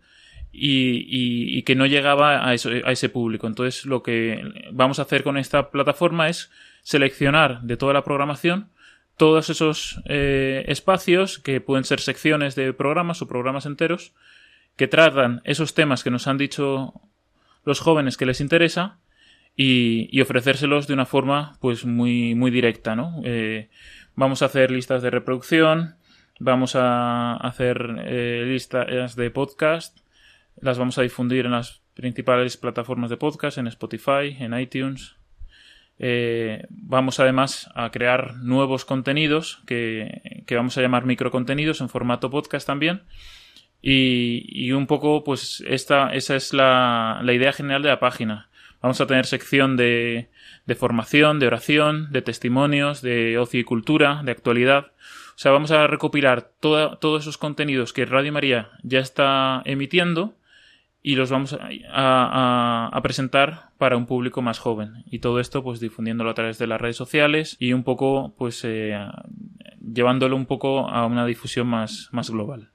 [0.52, 3.48] y, que no llegaba a, eso, a, ese público.
[3.48, 8.70] Entonces lo que vamos a hacer con esta plataforma es seleccionar de toda la programación
[9.20, 14.14] todos esos eh, espacios que pueden ser secciones de programas o programas enteros
[14.78, 16.94] que tratan esos temas que nos han dicho
[17.66, 19.00] los jóvenes que les interesa
[19.58, 23.70] y, ofrecérselos de una forma pues muy muy directa no eh,
[24.20, 25.96] vamos a hacer listas de reproducción
[26.40, 29.98] vamos a hacer eh, listas de podcast
[30.60, 35.16] las vamos a difundir en las principales plataformas de podcast en Spotify en iTunes
[36.00, 42.66] eh, vamos además a crear nuevos contenidos que, vamos a llamar microcontenidos en formato podcast
[42.66, 43.04] también.
[43.82, 48.50] Y, un poco, pues, esta, esa es la, la, idea general de la página.
[48.82, 50.30] Vamos a tener sección de,
[50.70, 54.92] de formación, de oración, de testimonios, de ocio y cultura, de actualidad.
[55.30, 60.36] O sea, vamos a recopilar todos esos contenidos que Radio María ya está emitiendo
[61.02, 61.58] y los vamos
[61.92, 66.68] a, presentar para un público más joven y todo esto pues difundiéndolo a través de
[66.68, 68.96] las redes sociales y un poco pues eh,
[69.82, 72.70] llevándolo un poco a una difusión más, más global.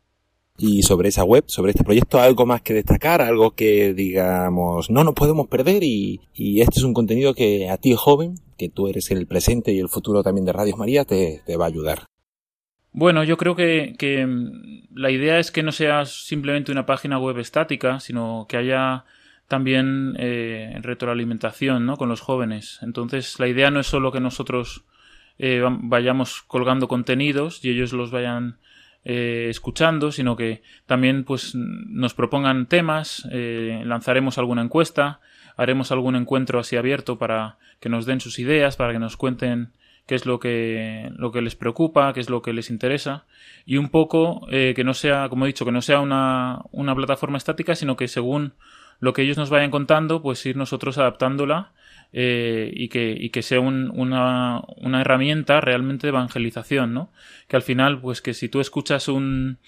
[0.57, 5.03] Y sobre esa web, sobre este proyecto, algo más que destacar, algo que digamos no
[5.03, 8.87] nos podemos perder y, y este es un contenido que a ti joven, que tú
[8.87, 12.05] eres el presente y el futuro también de Radio María, te, te va a ayudar.
[12.97, 17.39] Bueno, yo creo que, mm, la idea es que no sea simplemente una página web
[17.41, 19.05] estática, sino que haya
[19.49, 21.97] también eh, retroalimentación ¿no?
[21.97, 22.79] con los jóvenes.
[22.83, 24.85] Entonces, la idea no es solo que nosotros
[25.39, 28.59] eh, vayamos colgando contenidos y ellos los vayan
[29.05, 35.21] eh, escuchando, sino que también pues nos propongan temas, eh, lanzaremos alguna encuesta,
[35.57, 39.73] haremos algún encuentro así abierto para que nos den sus ideas, para que nos cuenten
[40.07, 43.25] qué es lo que, lo que les preocupa, qué es lo que les interesa,
[43.67, 46.95] y un poco eh, que no sea, como he dicho, que no sea una, una
[46.95, 48.55] plataforma estática, sino que según
[49.01, 51.73] lo que ellos nos vayan contando, pues ir nosotros adaptándola
[52.17, 57.11] eh, y, que, y que sea un, una, una herramienta realmente de evangelización, ¿no?
[57.49, 59.59] Que al final, pues que si tú escuchas un,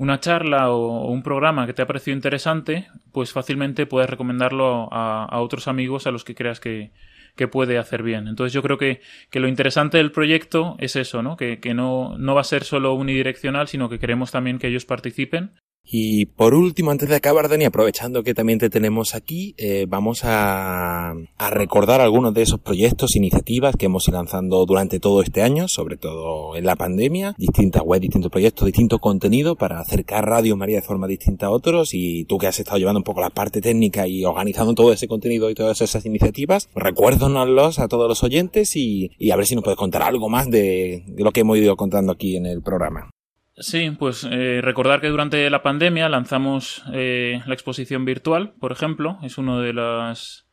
[0.00, 5.24] una charla o, un programa que te ha parecido interesante, pues fácilmente puedes recomendarlo a,
[5.26, 6.90] a otros amigos a los que creas que,
[7.36, 8.26] que puede hacer bien.
[8.26, 11.36] Entonces yo creo que, que lo interesante del proyecto es eso, ¿no?
[11.36, 14.84] Que, que no, no va a ser solo unidireccional, sino que queremos también que ellos
[14.84, 15.52] participen
[15.84, 20.22] y por último, antes de acabar, Dani, aprovechando que también te tenemos aquí, eh, vamos
[20.24, 21.14] a,
[21.50, 25.98] recordar algunos de esos proyectos, iniciativas que hemos ido lanzando durante todo este año, sobre
[25.98, 30.82] todo en la pandemia, distintas webs, distintos proyectos, distintos contenidos para acercar Radio María de
[30.82, 34.08] forma distinta a otros y tú que has estado llevando un poco la parte técnica
[34.08, 39.10] y organizando todo ese contenido y todas esas iniciativas, recuérdanoslos a todos los oyentes y,
[39.18, 41.76] y a ver si nos puedes contar algo más de, de lo que hemos ido
[41.76, 43.10] contando aquí en el programa.
[43.56, 49.18] Sí, pues eh, recordar que durante la pandemia lanzamos eh, la exposición virtual, por ejemplo,
[49.22, 50.46] es una de las,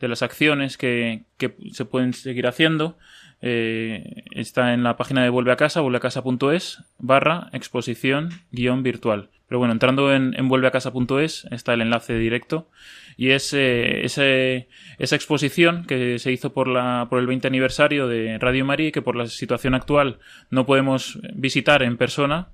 [0.00, 2.96] de las acciones que, que se pueden seguir haciendo.
[3.42, 9.30] Eh, está en la página de Vuelve a Casa, vuelveacasa.es, barra exposición guion virtual.
[9.48, 12.68] Pero bueno, entrando en, en vuelveacasa.es está el enlace directo
[13.16, 14.68] y es eh,
[14.98, 18.92] esa exposición que se hizo por, la, por el 20 aniversario de Radio María y
[18.92, 20.18] que por la situación actual
[20.50, 22.48] no podemos visitar en persona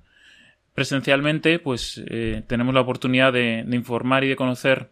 [0.73, 4.91] presencialmente, pues eh, tenemos la oportunidad de, informar y de conocer,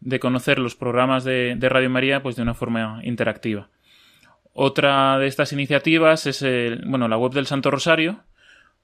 [0.00, 3.68] de conocer los programas de, Radio María pues de una forma interactiva.
[4.54, 6.44] Otra de estas iniciativas es
[6.86, 8.20] bueno, la web del Santo Rosario.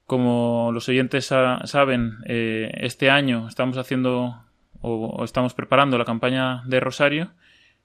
[0.05, 4.43] Como los oyentes saben, eh, este año estamos haciendo
[4.81, 7.31] o, estamos preparando la campaña de Rosario,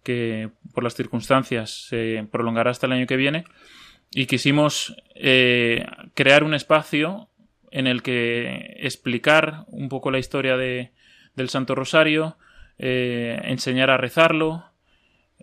[0.03, 3.45] que por las circunstancias se prolongará hasta el año que viene,
[4.11, 7.29] y quisimos eh, crear un espacio
[7.71, 10.91] en el que explicar un poco la historia de,
[11.37, 12.37] del Santo Rosario,
[12.79, 14.65] eh, enseñar a rezarlo.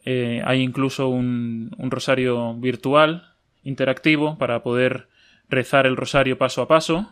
[0.05, 3.33] Eh, hay incluso un, rosario virtual,
[3.63, 5.07] interactivo, para poder
[5.49, 7.11] rezar el rosario paso a paso,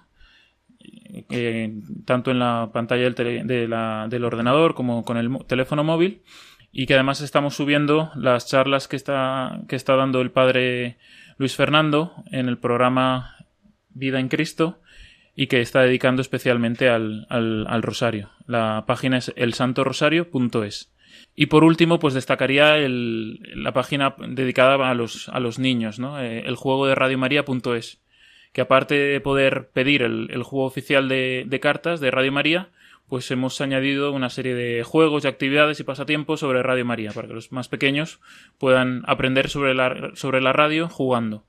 [1.29, 1.73] eh,
[2.05, 6.21] tanto en la pantalla del, ordenador como con el teléfono móvil
[6.71, 10.97] y que además estamos subiendo las charlas que está, que está dando el padre
[11.37, 13.35] Luis Fernando en el programa
[13.89, 14.79] Vida en Cristo
[15.35, 18.29] y que está dedicando especialmente al, al, rosario.
[18.47, 20.90] La página es elsantorosario.es.
[21.35, 26.21] Y por último, pues destacaría el, la página dedicada a los, a los niños, ¿no?
[26.21, 28.01] Eh, el juego de radiomaria.es,
[28.51, 32.69] que aparte de poder pedir el, juego oficial de, de, cartas de Radio María,
[33.07, 37.27] pues hemos añadido una serie de juegos y actividades y pasatiempos sobre Radio María, para
[37.27, 38.19] que los más pequeños
[38.57, 41.45] puedan aprender sobre la, sobre la radio jugando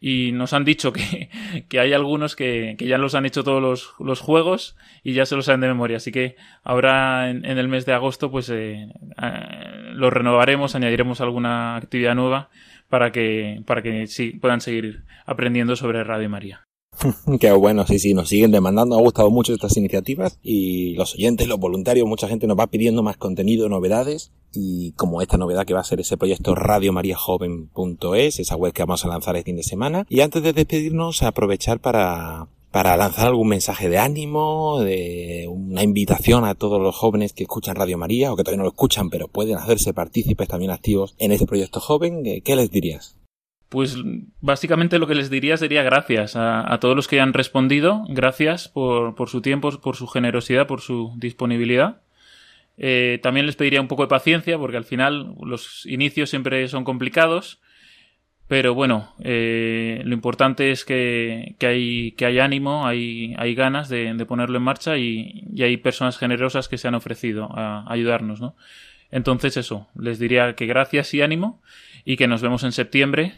[0.00, 1.30] y nos han dicho que,
[1.68, 5.26] que hay algunos que, que, ya los han hecho todos los, los, juegos y ya
[5.26, 5.98] se los saben de memoria.
[5.98, 8.88] Así que ahora en, el mes de agosto pues eh,
[9.92, 12.50] los renovaremos, añadiremos alguna actividad nueva
[12.88, 16.65] para que, para que sí, puedan seguir aprendiendo sobre Radio María.
[17.40, 21.48] Qué bueno, sí, sí, nos siguen demandando, ha gustado mucho estas iniciativas y los oyentes,
[21.48, 25.74] los voluntarios, mucha gente nos va pidiendo más contenido, novedades y como esta novedad que
[25.74, 29.62] va a ser ese proyecto radiomariajoven.es, esa web que vamos a lanzar el fin de
[29.62, 30.06] semana.
[30.08, 36.44] Y antes de despedirnos, aprovechar para, para lanzar algún mensaje de ánimo, de una invitación
[36.44, 39.28] a todos los jóvenes que escuchan Radio María o que todavía no lo escuchan, pero
[39.28, 42.22] pueden hacerse partícipes también activos en este proyecto joven.
[42.42, 43.16] ¿Qué les dirías?
[43.68, 43.96] Pues
[44.40, 49.16] básicamente lo que les diría sería gracias a, todos los que han respondido, gracias por,
[49.16, 52.00] por, su tiempo, por su generosidad, por su disponibilidad.
[52.78, 56.84] Eh, también les pediría un poco de paciencia porque al final los inicios siempre son
[56.84, 57.60] complicados,
[58.48, 63.88] pero bueno, eh, lo importante es que, que, hay, que hay ánimo, hay, hay ganas
[63.88, 67.80] de, de ponerlo en marcha y, y, hay personas generosas que se han ofrecido a,
[67.80, 68.54] a ayudarnos, ¿no?
[69.10, 71.60] Entonces eso, les diría que gracias y ánimo
[72.04, 73.34] y que nos vemos en septiembre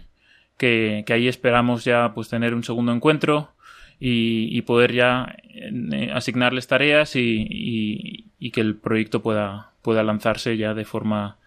[0.58, 3.52] que, ahí esperamos ya pues tener un segundo encuentro
[4.00, 10.56] y, poder ya eh, asignarles tareas y, y, y, que el proyecto pueda, pueda lanzarse
[10.56, 11.38] ya de forma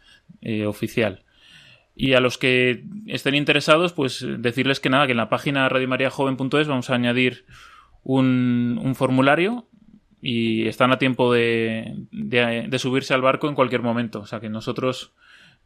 [0.42, 1.24] eh, oficial.
[1.96, 6.68] Y a los que estén interesados, pues decirles que nada, que en la página radiomariajoven.es
[6.68, 7.46] vamos a añadir
[8.04, 9.68] un, un formulario
[10.22, 14.20] y están a tiempo de, de, de, subirse al barco en cualquier momento.
[14.20, 15.14] O sea que nosotros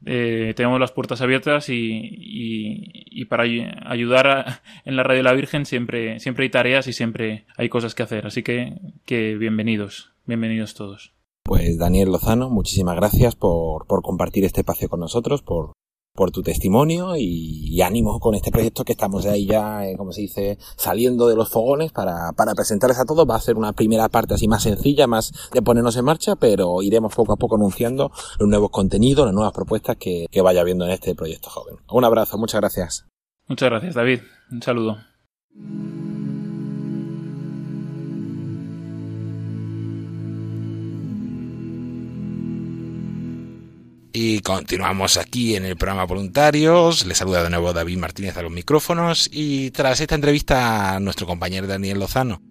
[0.05, 3.43] eh, tenemos las puertas abiertas y, y, para
[3.85, 7.95] ayudar en la Radio de la Virgen siempre, siempre hay tareas y siempre hay cosas
[7.95, 8.27] que hacer.
[8.27, 11.13] Así que, que bienvenidos, bienvenidos todos.
[11.43, 15.73] Pues Daniel Lozano, muchísimas gracias por, por compartir este espacio con nosotros, por,
[16.15, 20.13] por tu testimonio y, y, ánimo con este proyecto que estamos ahí ya, eh, como
[20.13, 23.29] se dice, saliendo de los fogones para, para presentarles a todos.
[23.29, 26.81] Va a ser una primera parte así más sencilla, más de ponernos en marcha, pero
[26.81, 30.85] iremos poco a poco anunciando los nuevos contenidos, las nuevas propuestas que, que vaya viendo
[30.85, 31.75] en este proyecto joven.
[31.91, 33.05] Un abrazo, muchas gracias.
[33.47, 34.21] Muchas gracias, David.
[34.51, 34.97] Un saludo.
[44.17, 47.05] Y continuamos aquí en el programa Voluntarios.
[47.05, 49.29] Les saluda de nuevo David Martínez a los micrófonos.
[49.29, 52.41] Y tras esta entrevista a nuestro compañero Daniel Lozano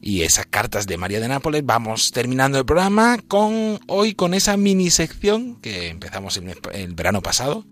[0.00, 4.56] y esas cartas de María de Nápoles, vamos terminando el programa con hoy con esa
[4.56, 7.66] mini sección que empezamos el, el verano pasado,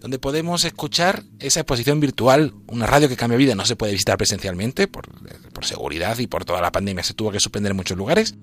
[0.00, 4.16] donde podemos escuchar esa exposición virtual, una radio que cambia vida, no se puede visitar
[4.16, 5.10] presencialmente por,
[5.52, 8.34] por seguridad y por toda la pandemia se tuvo que suspender en muchos lugares,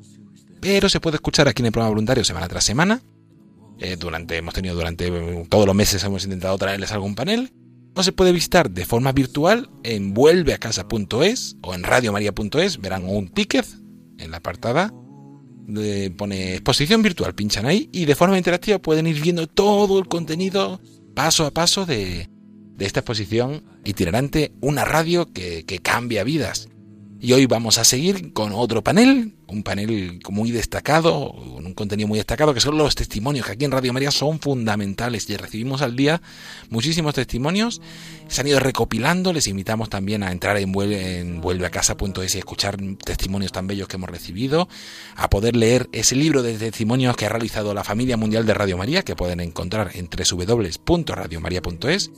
[0.61, 3.01] pero se puede escuchar aquí en el programa voluntario semana tras semana
[3.79, 5.09] eh, durante, hemos tenido durante
[5.49, 7.51] todos los meses hemos intentado traerles algún panel.
[7.97, 12.81] O se puede visitar de forma virtual en vuelveacasa.es o en radiomaria.es.
[12.81, 13.65] Verán un ticket
[14.17, 14.93] en la apartada.
[16.17, 20.79] Pone exposición virtual, pinchan ahí y de forma interactiva pueden ir viendo todo el contenido
[21.15, 22.29] paso a paso de,
[22.75, 26.67] de esta exposición itinerante, una radio que, que cambia vidas.
[27.19, 32.19] Y hoy vamos a seguir con otro panel, un panel muy destacado, un contenido muy
[32.19, 35.29] destacado, que son los testimonios, que aquí en Radio María son fundamentales.
[35.29, 36.21] Y recibimos al día
[36.69, 37.81] muchísimos testimonios,
[38.27, 43.53] se han ido recopilando, les invitamos también a entrar en, en vuelveacasa.es y escuchar testimonios
[43.53, 44.67] tan bellos que hemos recibido,
[45.15, 48.77] a poder leer ese libro de testimonios que ha realizado la familia mundial de Radio
[48.77, 52.11] María, que pueden encontrar en www.radiomaria.es,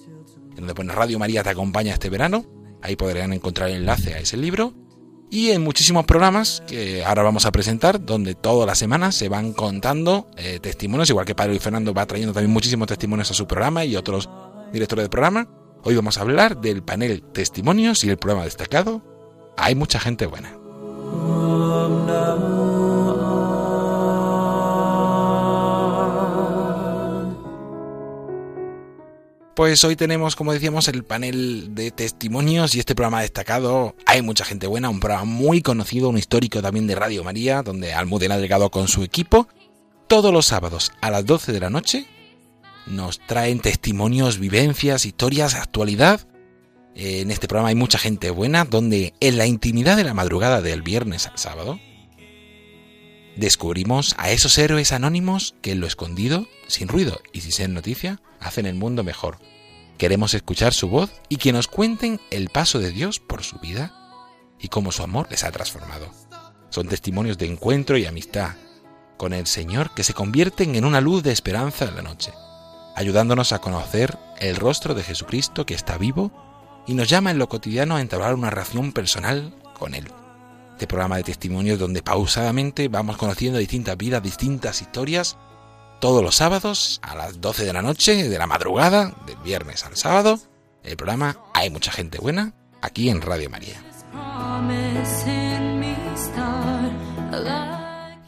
[0.50, 2.48] en donde pone Radio María te acompaña este verano,
[2.82, 4.74] ahí podrán encontrar el enlace a ese libro
[5.30, 9.54] y en muchísimos programas que ahora vamos a presentar, donde todas las semanas se van
[9.54, 13.48] contando eh, testimonios, igual que Padre Luis Fernando va trayendo también muchísimos testimonios a su
[13.48, 14.30] programa y otros
[14.72, 15.48] directores de programa.
[15.84, 19.02] Hoy vamos a hablar del panel Testimonios y el programa destacado.
[19.58, 20.52] Hay mucha gente buena.
[29.58, 33.96] Pues hoy tenemos, como decíamos, el panel de testimonios y este programa destacado.
[34.06, 37.92] Hay mucha gente buena, un programa muy conocido, un histórico también de Radio María, donde
[37.92, 39.48] Almudena ha llegado con su equipo.
[40.06, 42.06] Todos los sábados a las 12 de la noche
[42.86, 46.28] nos traen testimonios, vivencias, historias, actualidad.
[46.94, 50.84] En este programa hay mucha gente buena, donde en la intimidad de la madrugada del
[50.84, 51.80] viernes al sábado
[53.38, 58.22] descubrimos a esos héroes anónimos que en lo escondido, sin ruido y sin ser noticia,
[58.40, 59.40] hacen el mundo mejor.
[59.98, 63.94] Queremos escuchar su voz y que nos cuenten el paso de Dios por su vida
[64.60, 66.12] y cómo su amor les ha transformado.
[66.70, 68.56] Son testimonios de encuentro y amistad
[69.18, 72.32] con el Señor que se convierten en una luz de esperanza en la noche,
[72.96, 76.32] ayudándonos a conocer el rostro de Jesucristo que está vivo
[76.86, 80.08] y nos llama en lo cotidiano a entablar una relación personal con Él.
[80.74, 85.38] Este programa de testimonios donde pausadamente vamos conociendo distintas vidas, distintas historias
[86.00, 89.96] todos los sábados a las 12 de la noche, de la madrugada, del viernes al
[89.96, 90.40] sábado,
[90.84, 93.82] el programa Hay mucha gente buena aquí en Radio María.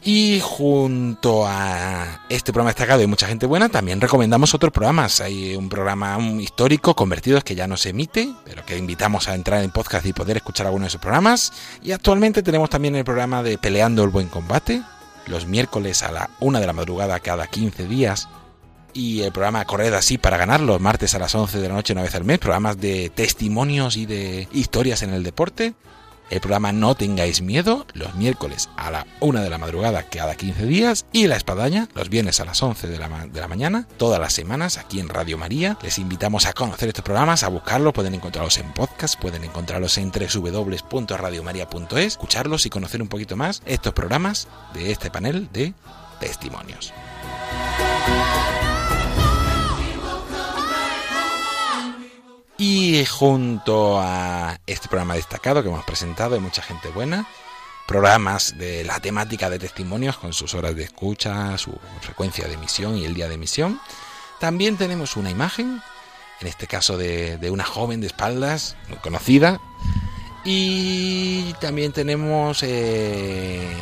[0.02, 5.20] Y junto a este programa destacado y mucha gente buena, también recomendamos otros programas.
[5.20, 9.62] Hay un programa histórico, Convertidos, que ya no se emite, pero que invitamos a entrar
[9.62, 11.52] en podcast y poder escuchar algunos de esos programas.
[11.82, 14.82] Y actualmente tenemos también el programa de Peleando el Buen Combate,
[15.26, 18.28] los miércoles a la una de la madrugada cada 15 días.
[18.92, 21.92] Y el programa Corred así para ganar los martes a las 11 de la noche
[21.92, 22.38] una vez al mes.
[22.38, 25.74] Programas de testimonios y de historias en el deporte.
[26.30, 30.64] El programa No tengáis miedo, los miércoles a la una de la madrugada cada 15
[30.66, 31.04] días.
[31.12, 34.32] Y La Espadaña, los viernes a las 11 de la, de la mañana, todas las
[34.32, 35.76] semanas aquí en Radio María.
[35.82, 37.92] Les invitamos a conocer estos programas, a buscarlos.
[37.92, 43.92] Pueden encontrarlos en podcast, pueden encontrarlos en www.radiomaria.es, escucharlos y conocer un poquito más estos
[43.92, 45.74] programas de este panel de
[46.20, 46.92] testimonios.
[52.60, 57.26] Y junto a este programa destacado que hemos presentado, hay mucha gente buena,
[57.88, 62.98] programas de la temática de testimonios con sus horas de escucha, su frecuencia de emisión
[62.98, 63.80] y el día de emisión.
[64.40, 65.80] También tenemos una imagen,
[66.42, 69.58] en este caso de, de una joven de espaldas, muy conocida.
[70.44, 73.72] Y también tenemos eh,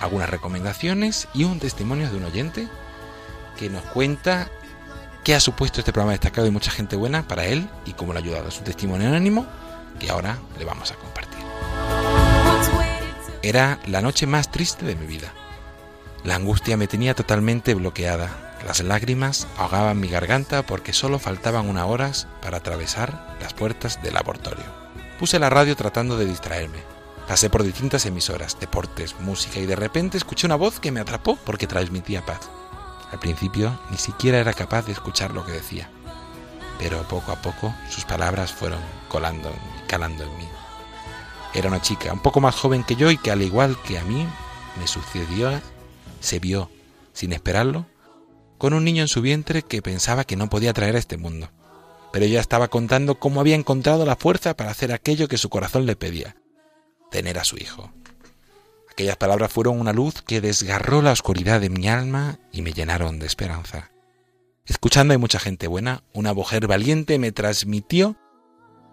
[0.00, 2.68] algunas recomendaciones y un testimonio de un oyente
[3.58, 4.48] que nos cuenta
[5.28, 8.18] qué ha supuesto este programa destacado y mucha gente buena para él y cómo le
[8.18, 8.50] ha ayudado.
[8.50, 9.44] su testimonio anónimo
[10.00, 11.44] que ahora le vamos a compartir.
[13.42, 15.34] Era la noche más triste de mi vida.
[16.24, 18.56] La angustia me tenía totalmente bloqueada.
[18.64, 24.14] Las lágrimas ahogaban mi garganta porque solo faltaban unas horas para atravesar las puertas del
[24.14, 24.64] laboratorio.
[25.18, 26.78] Puse la radio tratando de distraerme.
[27.28, 31.36] Pasé por distintas emisoras, deportes, música y de repente escuché una voz que me atrapó
[31.44, 32.48] porque transmitía paz.
[33.12, 35.90] Al principio ni siquiera era capaz de escuchar lo que decía,
[36.78, 40.48] pero poco a poco sus palabras fueron colando y calando en mí.
[41.54, 44.04] Era una chica un poco más joven que yo y que al igual que a
[44.04, 44.26] mí
[44.78, 45.60] me sucedió,
[46.20, 46.70] se vio,
[47.12, 47.86] sin esperarlo,
[48.58, 51.50] con un niño en su vientre que pensaba que no podía traer a este mundo.
[52.12, 55.86] Pero ella estaba contando cómo había encontrado la fuerza para hacer aquello que su corazón
[55.86, 56.36] le pedía,
[57.10, 57.92] tener a su hijo.
[58.98, 63.20] Aquellas palabras fueron una luz que desgarró la oscuridad de mi alma y me llenaron
[63.20, 63.92] de esperanza.
[64.66, 68.16] Escuchando hay mucha gente buena, una mujer valiente me transmitió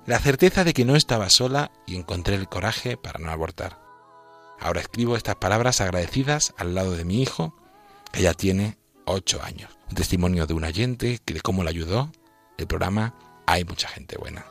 [0.06, 3.80] la certeza de que no estaba sola y encontré el coraje para no abortar.
[4.60, 7.56] Ahora escribo estas palabras agradecidas al lado de mi hijo,
[8.12, 9.76] que ya tiene ocho años.
[9.90, 12.12] Un testimonio de un oyente que de cómo le ayudó
[12.60, 13.16] el programa
[13.48, 14.46] Hay mucha gente buena.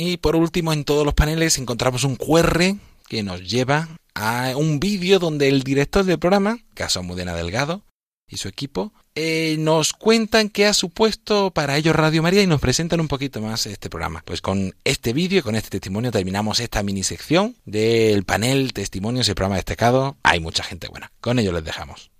[0.00, 2.76] Y por último, en todos los paneles encontramos un QR
[3.08, 7.82] que nos lleva a un vídeo donde el director del programa, caso Mudena Delgado,
[8.28, 12.60] y su equipo, eh, nos cuentan qué ha supuesto para ellos Radio María y nos
[12.60, 14.22] presentan un poquito más este programa.
[14.24, 19.34] Pues con este vídeo, con este testimonio, terminamos esta mini sección del panel Testimonios y
[19.34, 20.16] programa destacado.
[20.22, 21.10] Hay mucha gente buena.
[21.20, 22.12] Con ello les dejamos.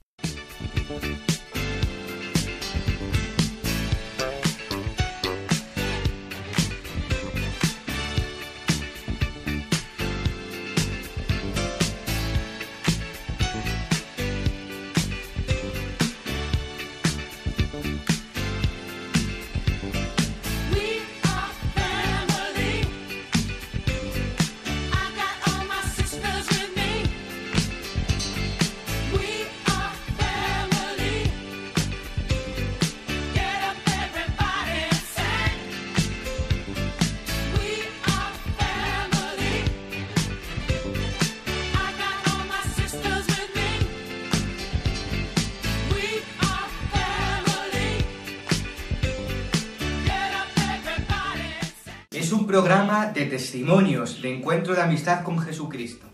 [53.27, 56.07] Testimonios, de encuentro de amistad con Jesucristo.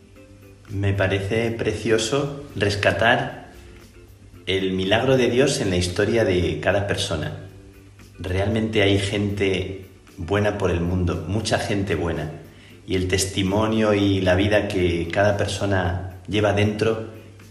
[0.68, 3.52] Me parece precioso rescatar
[4.46, 7.38] el milagro de Dios en la historia de cada persona.
[8.18, 9.86] Realmente hay gente
[10.16, 12.30] buena por el mundo, mucha gente buena.
[12.86, 17.08] Y el testimonio y la vida que cada persona lleva dentro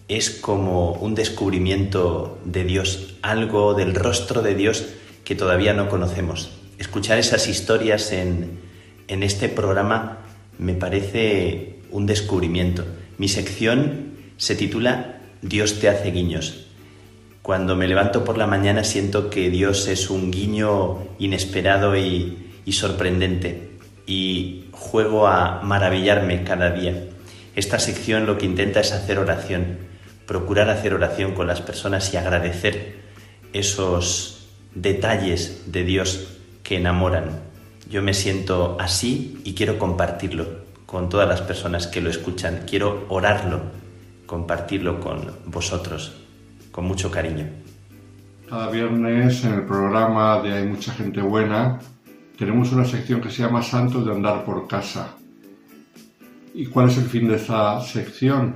[0.08, 4.86] es como un descubrimiento de Dios, algo del rostro de Dios
[5.24, 6.52] que todavía no conocemos.
[6.78, 8.60] Escuchar esas historias en,
[9.14, 10.18] en este programa
[10.58, 12.84] me parece un descubrimiento.
[13.20, 16.66] Mi sección se titula Dios te hace guiños.
[17.44, 22.40] Cuando me levanto por la mañana siento que Dios es un guiño inesperado y,
[22.72, 23.74] sorprendente
[24.08, 27.10] y juego a maravillarme cada día.
[27.56, 29.78] Esta sección lo que intenta es hacer oración,
[30.26, 32.96] procurar hacer oración con las personas y agradecer
[33.52, 37.53] esos detalles de Dios que enamoran.
[37.90, 42.64] Yo me siento así y quiero compartirlo con todas las personas que lo escuchan.
[42.68, 43.62] Quiero orarlo,
[44.26, 46.14] compartirlo con vosotros,
[46.72, 47.48] con mucho cariño.
[48.50, 51.80] Cada viernes en el programa de Hay mucha gente buena
[52.38, 55.16] tenemos una sección que se llama Santos de andar por casa.
[56.54, 58.56] ¿Y cuál es el fin de esa sección?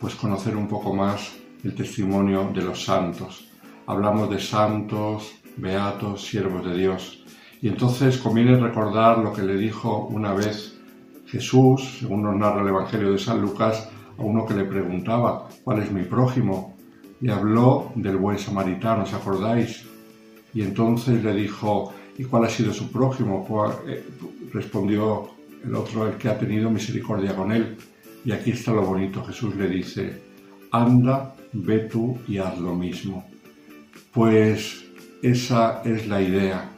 [0.00, 3.48] Pues conocer un poco más el testimonio de los santos.
[3.86, 7.17] Hablamos de santos, beatos, siervos de Dios.
[7.60, 10.78] Y entonces conviene recordar lo que le dijo una vez
[11.26, 15.82] Jesús, según nos narra el Evangelio de San Lucas, a uno que le preguntaba, ¿cuál
[15.82, 16.76] es mi prójimo?
[17.20, 19.84] Y habló del buen samaritano, ¿os acordáis?
[20.54, 23.44] Y entonces le dijo, ¿y cuál ha sido su prójimo?
[23.86, 24.04] Eh,
[24.52, 25.28] respondió
[25.64, 27.76] el otro, el que ha tenido misericordia con él.
[28.24, 30.22] Y aquí está lo bonito, Jesús le dice,
[30.70, 33.24] anda, ve tú y haz lo mismo.
[34.12, 34.84] Pues
[35.22, 36.77] esa es la idea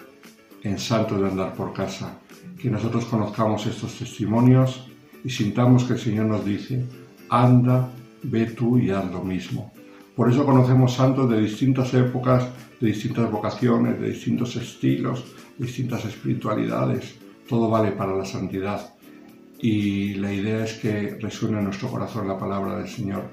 [0.62, 2.18] en Santo de Andar por Casa,
[2.60, 4.86] que nosotros conozcamos estos testimonios
[5.24, 6.84] y sintamos que el Señor nos dice,
[7.28, 7.90] anda,
[8.22, 9.72] ve tú y haz lo mismo.
[10.14, 12.46] Por eso conocemos santos de distintas épocas,
[12.80, 15.24] de distintas vocaciones, de distintos estilos,
[15.56, 17.16] de distintas espiritualidades.
[17.48, 18.94] Todo vale para la santidad.
[19.58, 23.30] Y la idea es que resuene en nuestro corazón la palabra del Señor.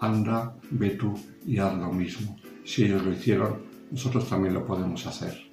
[0.00, 1.14] Anda, ve tú
[1.46, 2.36] y haz lo mismo.
[2.64, 3.58] Si ellos lo hicieron,
[3.90, 5.49] nosotros también lo podemos hacer.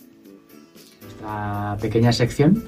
[1.18, 2.64] Esta pequeña sección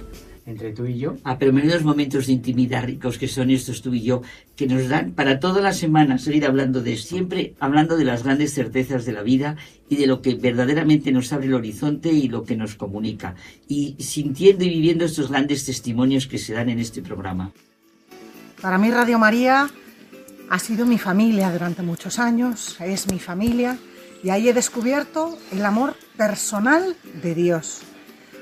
[0.48, 1.16] entre tú y yo.
[1.24, 4.24] Ah, pero menudos momentos de intimidad ricos que son estos tú y yo,
[4.56, 8.56] que nos dan para toda la semana seguir hablando de siempre, hablando de las grandes
[8.56, 12.44] certezas de la vida y de lo que verdaderamente nos abre el horizonte y lo
[12.44, 13.36] que nos comunica.
[13.68, 17.52] Y sintiendo y viviendo estos grandes testimonios que se dan en este programa.
[18.60, 19.70] Para mí Radio María
[20.50, 23.78] ha sido mi familia durante muchos años, es mi familia
[24.24, 27.84] y ahí he descubierto el amor personal de Dios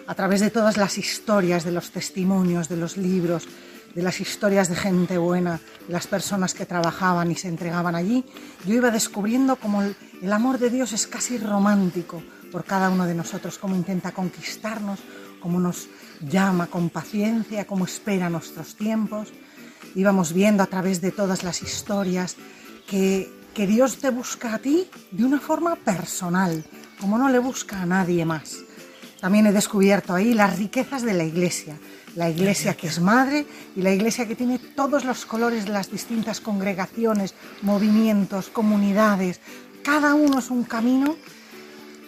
[0.08, 3.48] a través de todas las historias, de los testimonios, de los libros,
[3.94, 8.24] de las historias de gente buena, de las personas que trabajaban y se entregaban allí,
[8.66, 13.16] yo iba descubriendo cómo el, amor de Dios es casi romántico por cada uno de
[13.16, 15.00] nosotros, cómo intenta conquistarnos,
[15.42, 15.90] cómo nos
[16.22, 19.30] llama con paciencia, cómo espera nuestros tiempos.
[19.96, 22.38] Íbamos viendo a través de todas las historias
[22.88, 26.64] que, que Dios te busca a ti de una forma personal,
[27.02, 28.67] como no le busca a nadie más.
[29.20, 31.78] También he descubierto ahí las riquezas de la iglesia,
[32.16, 33.46] la iglesia que es madre
[33.76, 39.42] y la iglesia que tiene todos los colores de las distintas congregaciones, movimientos, comunidades.
[39.84, 41.16] Cada uno es un camino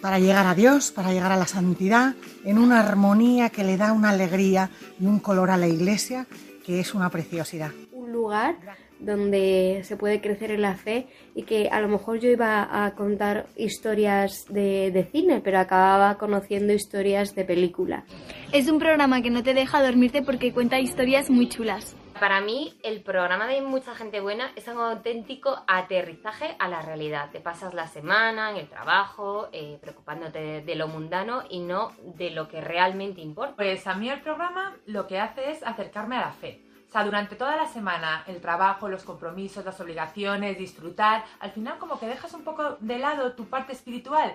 [0.00, 3.92] para llegar a Dios, para llegar a la santidad, en una armonía que le da
[3.92, 6.26] una alegría y un color a la iglesia
[6.64, 7.72] que es una preciosidad.
[7.92, 8.56] Un lugar
[9.00, 12.94] donde se puede crecer en la fe y que a lo mejor yo iba a
[12.94, 18.04] contar historias de, de, cine, pero acababa conociendo historias de película.
[18.52, 21.96] Es un programa que no te deja dormirte porque cuenta historias muy chulas.
[22.20, 27.30] Para mí, el programa de Mucha Gente Buena es un auténtico aterrizaje a la realidad.
[27.30, 32.28] Te pasas la semana en el trabajo, eh, preocupándote de lo mundano y no de
[32.28, 33.54] lo que realmente importa.
[33.56, 37.04] Pues a mí el programa lo que hace es acercarme a la fe o sea,
[37.04, 42.08] durante toda la semana, el trabajo, los compromisos, las obligaciones, disfrutar, al final como que
[42.08, 44.34] dejas un poco de lado tu parte espiritual.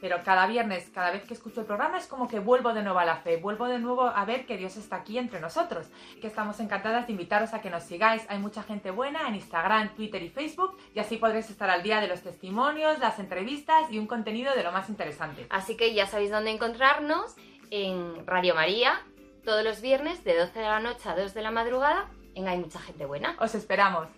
[0.00, 2.98] Pero cada viernes, cada vez que escucho el programa, es como que vuelvo de nuevo
[2.98, 5.86] a la fe, vuelvo de nuevo a ver que Dios está aquí entre nosotros.
[6.20, 8.26] Que estamos encantadas de invitaros a que nos sigáis.
[8.28, 12.00] Hay mucha gente buena en Instagram, Twitter y Facebook, y así podréis estar al día
[12.00, 15.46] de los testimonios, las entrevistas y un contenido de lo más interesante.
[15.48, 17.36] Así que ya sabéis dónde encontrarnos
[17.70, 19.00] en Radio María
[19.44, 22.58] todos los viernes de 12 de la noche a 2 de la madrugada en Hay
[22.58, 23.36] mucha gente buena.
[23.40, 24.08] Os esperamos.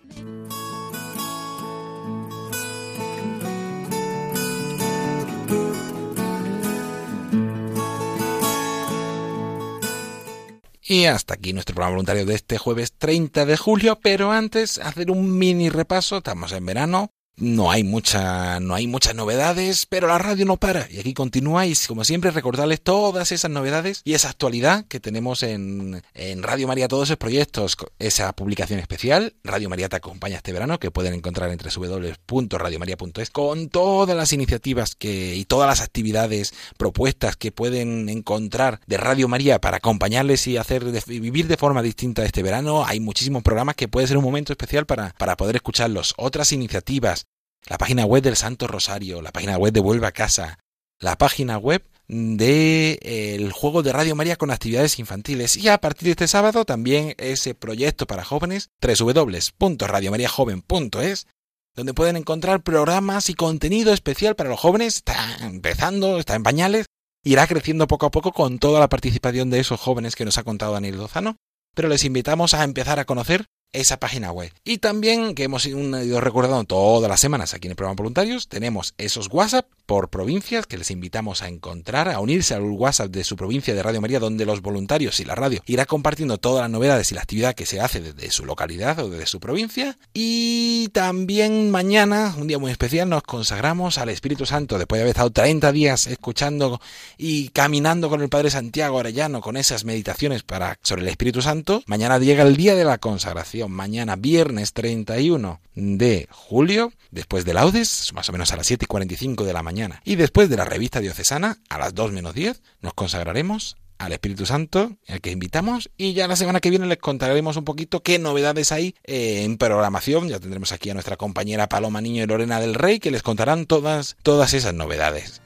[10.89, 15.11] Y hasta aquí nuestro programa voluntario de este jueves 30 de julio, pero antes hacer
[15.11, 20.19] un mini repaso, estamos en verano, no hay mucha, no hay muchas novedades, pero la
[20.19, 20.89] radio no para.
[20.91, 26.03] Y aquí continuáis, como siempre, recordarles todas esas novedades y esa actualidad que tenemos en,
[26.15, 29.35] en Radio María, todos esos proyectos, esa publicación especial.
[29.45, 34.95] Radio María te acompaña este verano, que pueden encontrar en www.radiomaria.es, con todas las iniciativas
[34.95, 40.57] que, y todas las actividades propuestas que pueden encontrar de Radio María para acompañarles y
[40.57, 42.87] hacer vivir de forma distinta este verano.
[42.87, 46.15] Hay muchísimos programas que puede ser un momento especial para, para poder escucharlos.
[46.17, 47.26] Otras iniciativas
[47.67, 50.59] la página web del Santo Rosario, la página web de Vuelva a Casa,
[51.01, 55.79] la página web de eh, el juego de Radio María con actividades infantiles y a
[55.79, 61.27] partir de este sábado también ese proyecto para jóvenes www.radiomariajoven.es
[61.75, 64.97] donde pueden encontrar programas y contenido especial para los jóvenes.
[64.97, 66.87] Está empezando, está en pañales,
[67.23, 70.45] irá creciendo poco a poco con toda la participación de esos jóvenes que nos ha
[70.45, 71.37] contado Daniel Lozano,
[71.75, 74.53] pero les invitamos a empezar a conocer esa página web.
[74.65, 78.95] Y también, que hemos ido recordando todas las semanas aquí en el programa Voluntarios, tenemos
[78.99, 83.37] esos WhatsApp por provincias que les invitamos a encontrar, a unirse al WhatsApp de su
[83.37, 87.13] provincia de Radio María, donde los voluntarios y la radio irá compartiendo todas las novedades
[87.13, 89.97] y la actividad que se hace desde su localidad o desde su provincia.
[90.13, 95.11] Y también mañana, un día muy especial, nos consagramos al Espíritu Santo, después de haber
[95.11, 96.81] estado 30 días escuchando
[97.17, 101.83] y caminando con el Padre Santiago Arellano con esas meditaciones para, sobre el Espíritu Santo.
[101.87, 108.13] Mañana llega el día de la consagración, mañana viernes 31 de julio, después de laudes,
[108.15, 110.65] más o menos a las 7 y 45 de la mañana y después de la
[110.65, 115.91] revista diocesana, a las 2 menos 10, nos consagraremos al Espíritu Santo, al que invitamos,
[115.97, 119.57] y ya la semana que viene les contaremos un poquito qué novedades hay eh, en
[119.57, 120.29] programación.
[120.29, 123.67] Ya tendremos aquí a nuestra compañera Paloma Niño y Lorena del Rey, que les contarán
[123.67, 125.41] todas, todas esas novedades.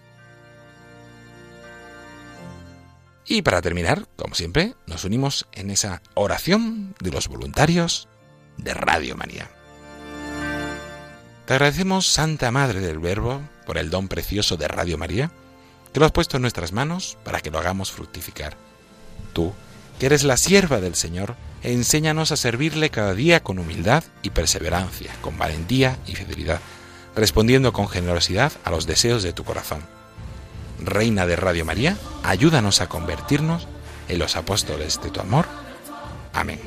[3.33, 8.09] Y para terminar, como siempre, nos unimos en esa oración de los voluntarios
[8.57, 9.49] de Radio María.
[11.47, 15.31] Te agradecemos, Santa Madre del Verbo, por el don precioso de Radio María,
[15.93, 18.57] que lo has puesto en nuestras manos para que lo hagamos fructificar.
[19.33, 19.53] Tú,
[20.01, 25.15] que eres la sierva del Señor, enséñanos a servirle cada día con humildad y perseverancia,
[25.21, 26.61] con valentía y fidelidad,
[27.15, 30.00] respondiendo con generosidad a los deseos de tu corazón.
[30.81, 33.67] Reina de Radio María, ayúdanos a convertirnos
[34.09, 35.47] en los apóstoles de tu amor.
[36.33, 36.61] Amén.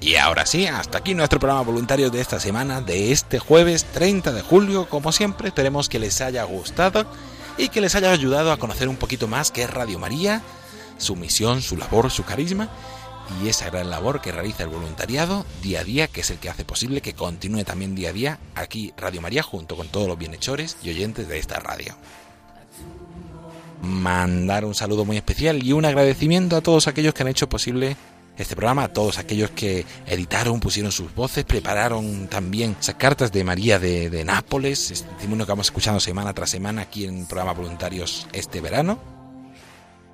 [0.00, 4.32] Y ahora sí, hasta aquí nuestro programa voluntario de esta semana, de este jueves 30
[4.32, 4.88] de julio.
[4.88, 7.04] Como siempre, esperemos que les haya gustado
[7.58, 10.42] y que les haya ayudado a conocer un poquito más qué es Radio María,
[10.96, 12.68] su misión, su labor, su carisma
[13.42, 16.50] y esa gran labor que realiza el voluntariado día a día, que es el que
[16.50, 20.18] hace posible que continúe también día a día aquí Radio María junto con todos los
[20.18, 21.94] bienhechores y oyentes de esta radio.
[23.82, 27.96] Mandar un saludo muy especial y un agradecimiento a todos aquellos que han hecho posible
[28.36, 33.44] este programa, a todos aquellos que editaron, pusieron sus voces, prepararon también esas cartas de
[33.44, 37.52] María de, Nápoles, este testimonio que vamos escuchando semana tras semana aquí en el programa
[37.52, 39.17] Voluntarios este verano.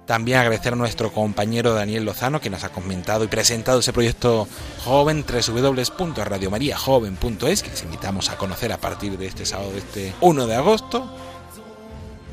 [0.06, 4.46] También agradecer a nuestro compañero Daniel Lozano que nos ha comentado y presentado ese proyecto
[4.84, 10.46] joven www.radiomariajoven.es que les invitamos a conocer a partir de este sábado, de este 1
[10.46, 11.10] de agosto.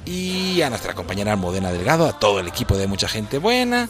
[0.05, 3.87] Y a nuestra compañera Almudena Delgado, a todo el equipo de Mucha Gente Buena,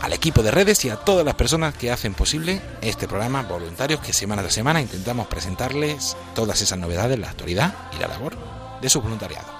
[0.00, 4.00] al equipo de redes y a todas las personas que hacen posible este programa, voluntarios
[4.00, 8.36] que semana tras semana intentamos presentarles todas esas novedades, la actualidad y la labor
[8.80, 9.59] de su voluntariado.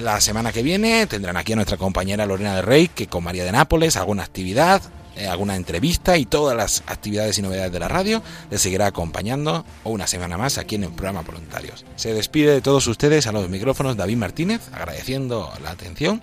[0.00, 3.44] La semana que viene tendrán aquí a nuestra compañera Lorena de Rey, que con María
[3.44, 4.80] de Nápoles, alguna actividad,
[5.14, 9.66] eh, alguna entrevista y todas las actividades y novedades de la radio les seguirá acompañando
[9.84, 11.84] una semana más aquí en el programa Voluntarios.
[11.96, 16.22] Se despide de todos ustedes a los micrófonos David Martínez, agradeciendo la atención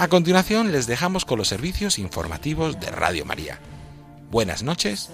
[0.00, 3.58] a continuación les dejamos con los servicios informativos de Radio María.
[4.30, 5.10] Buenas noches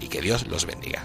[0.00, 1.04] y que Dios los bendiga.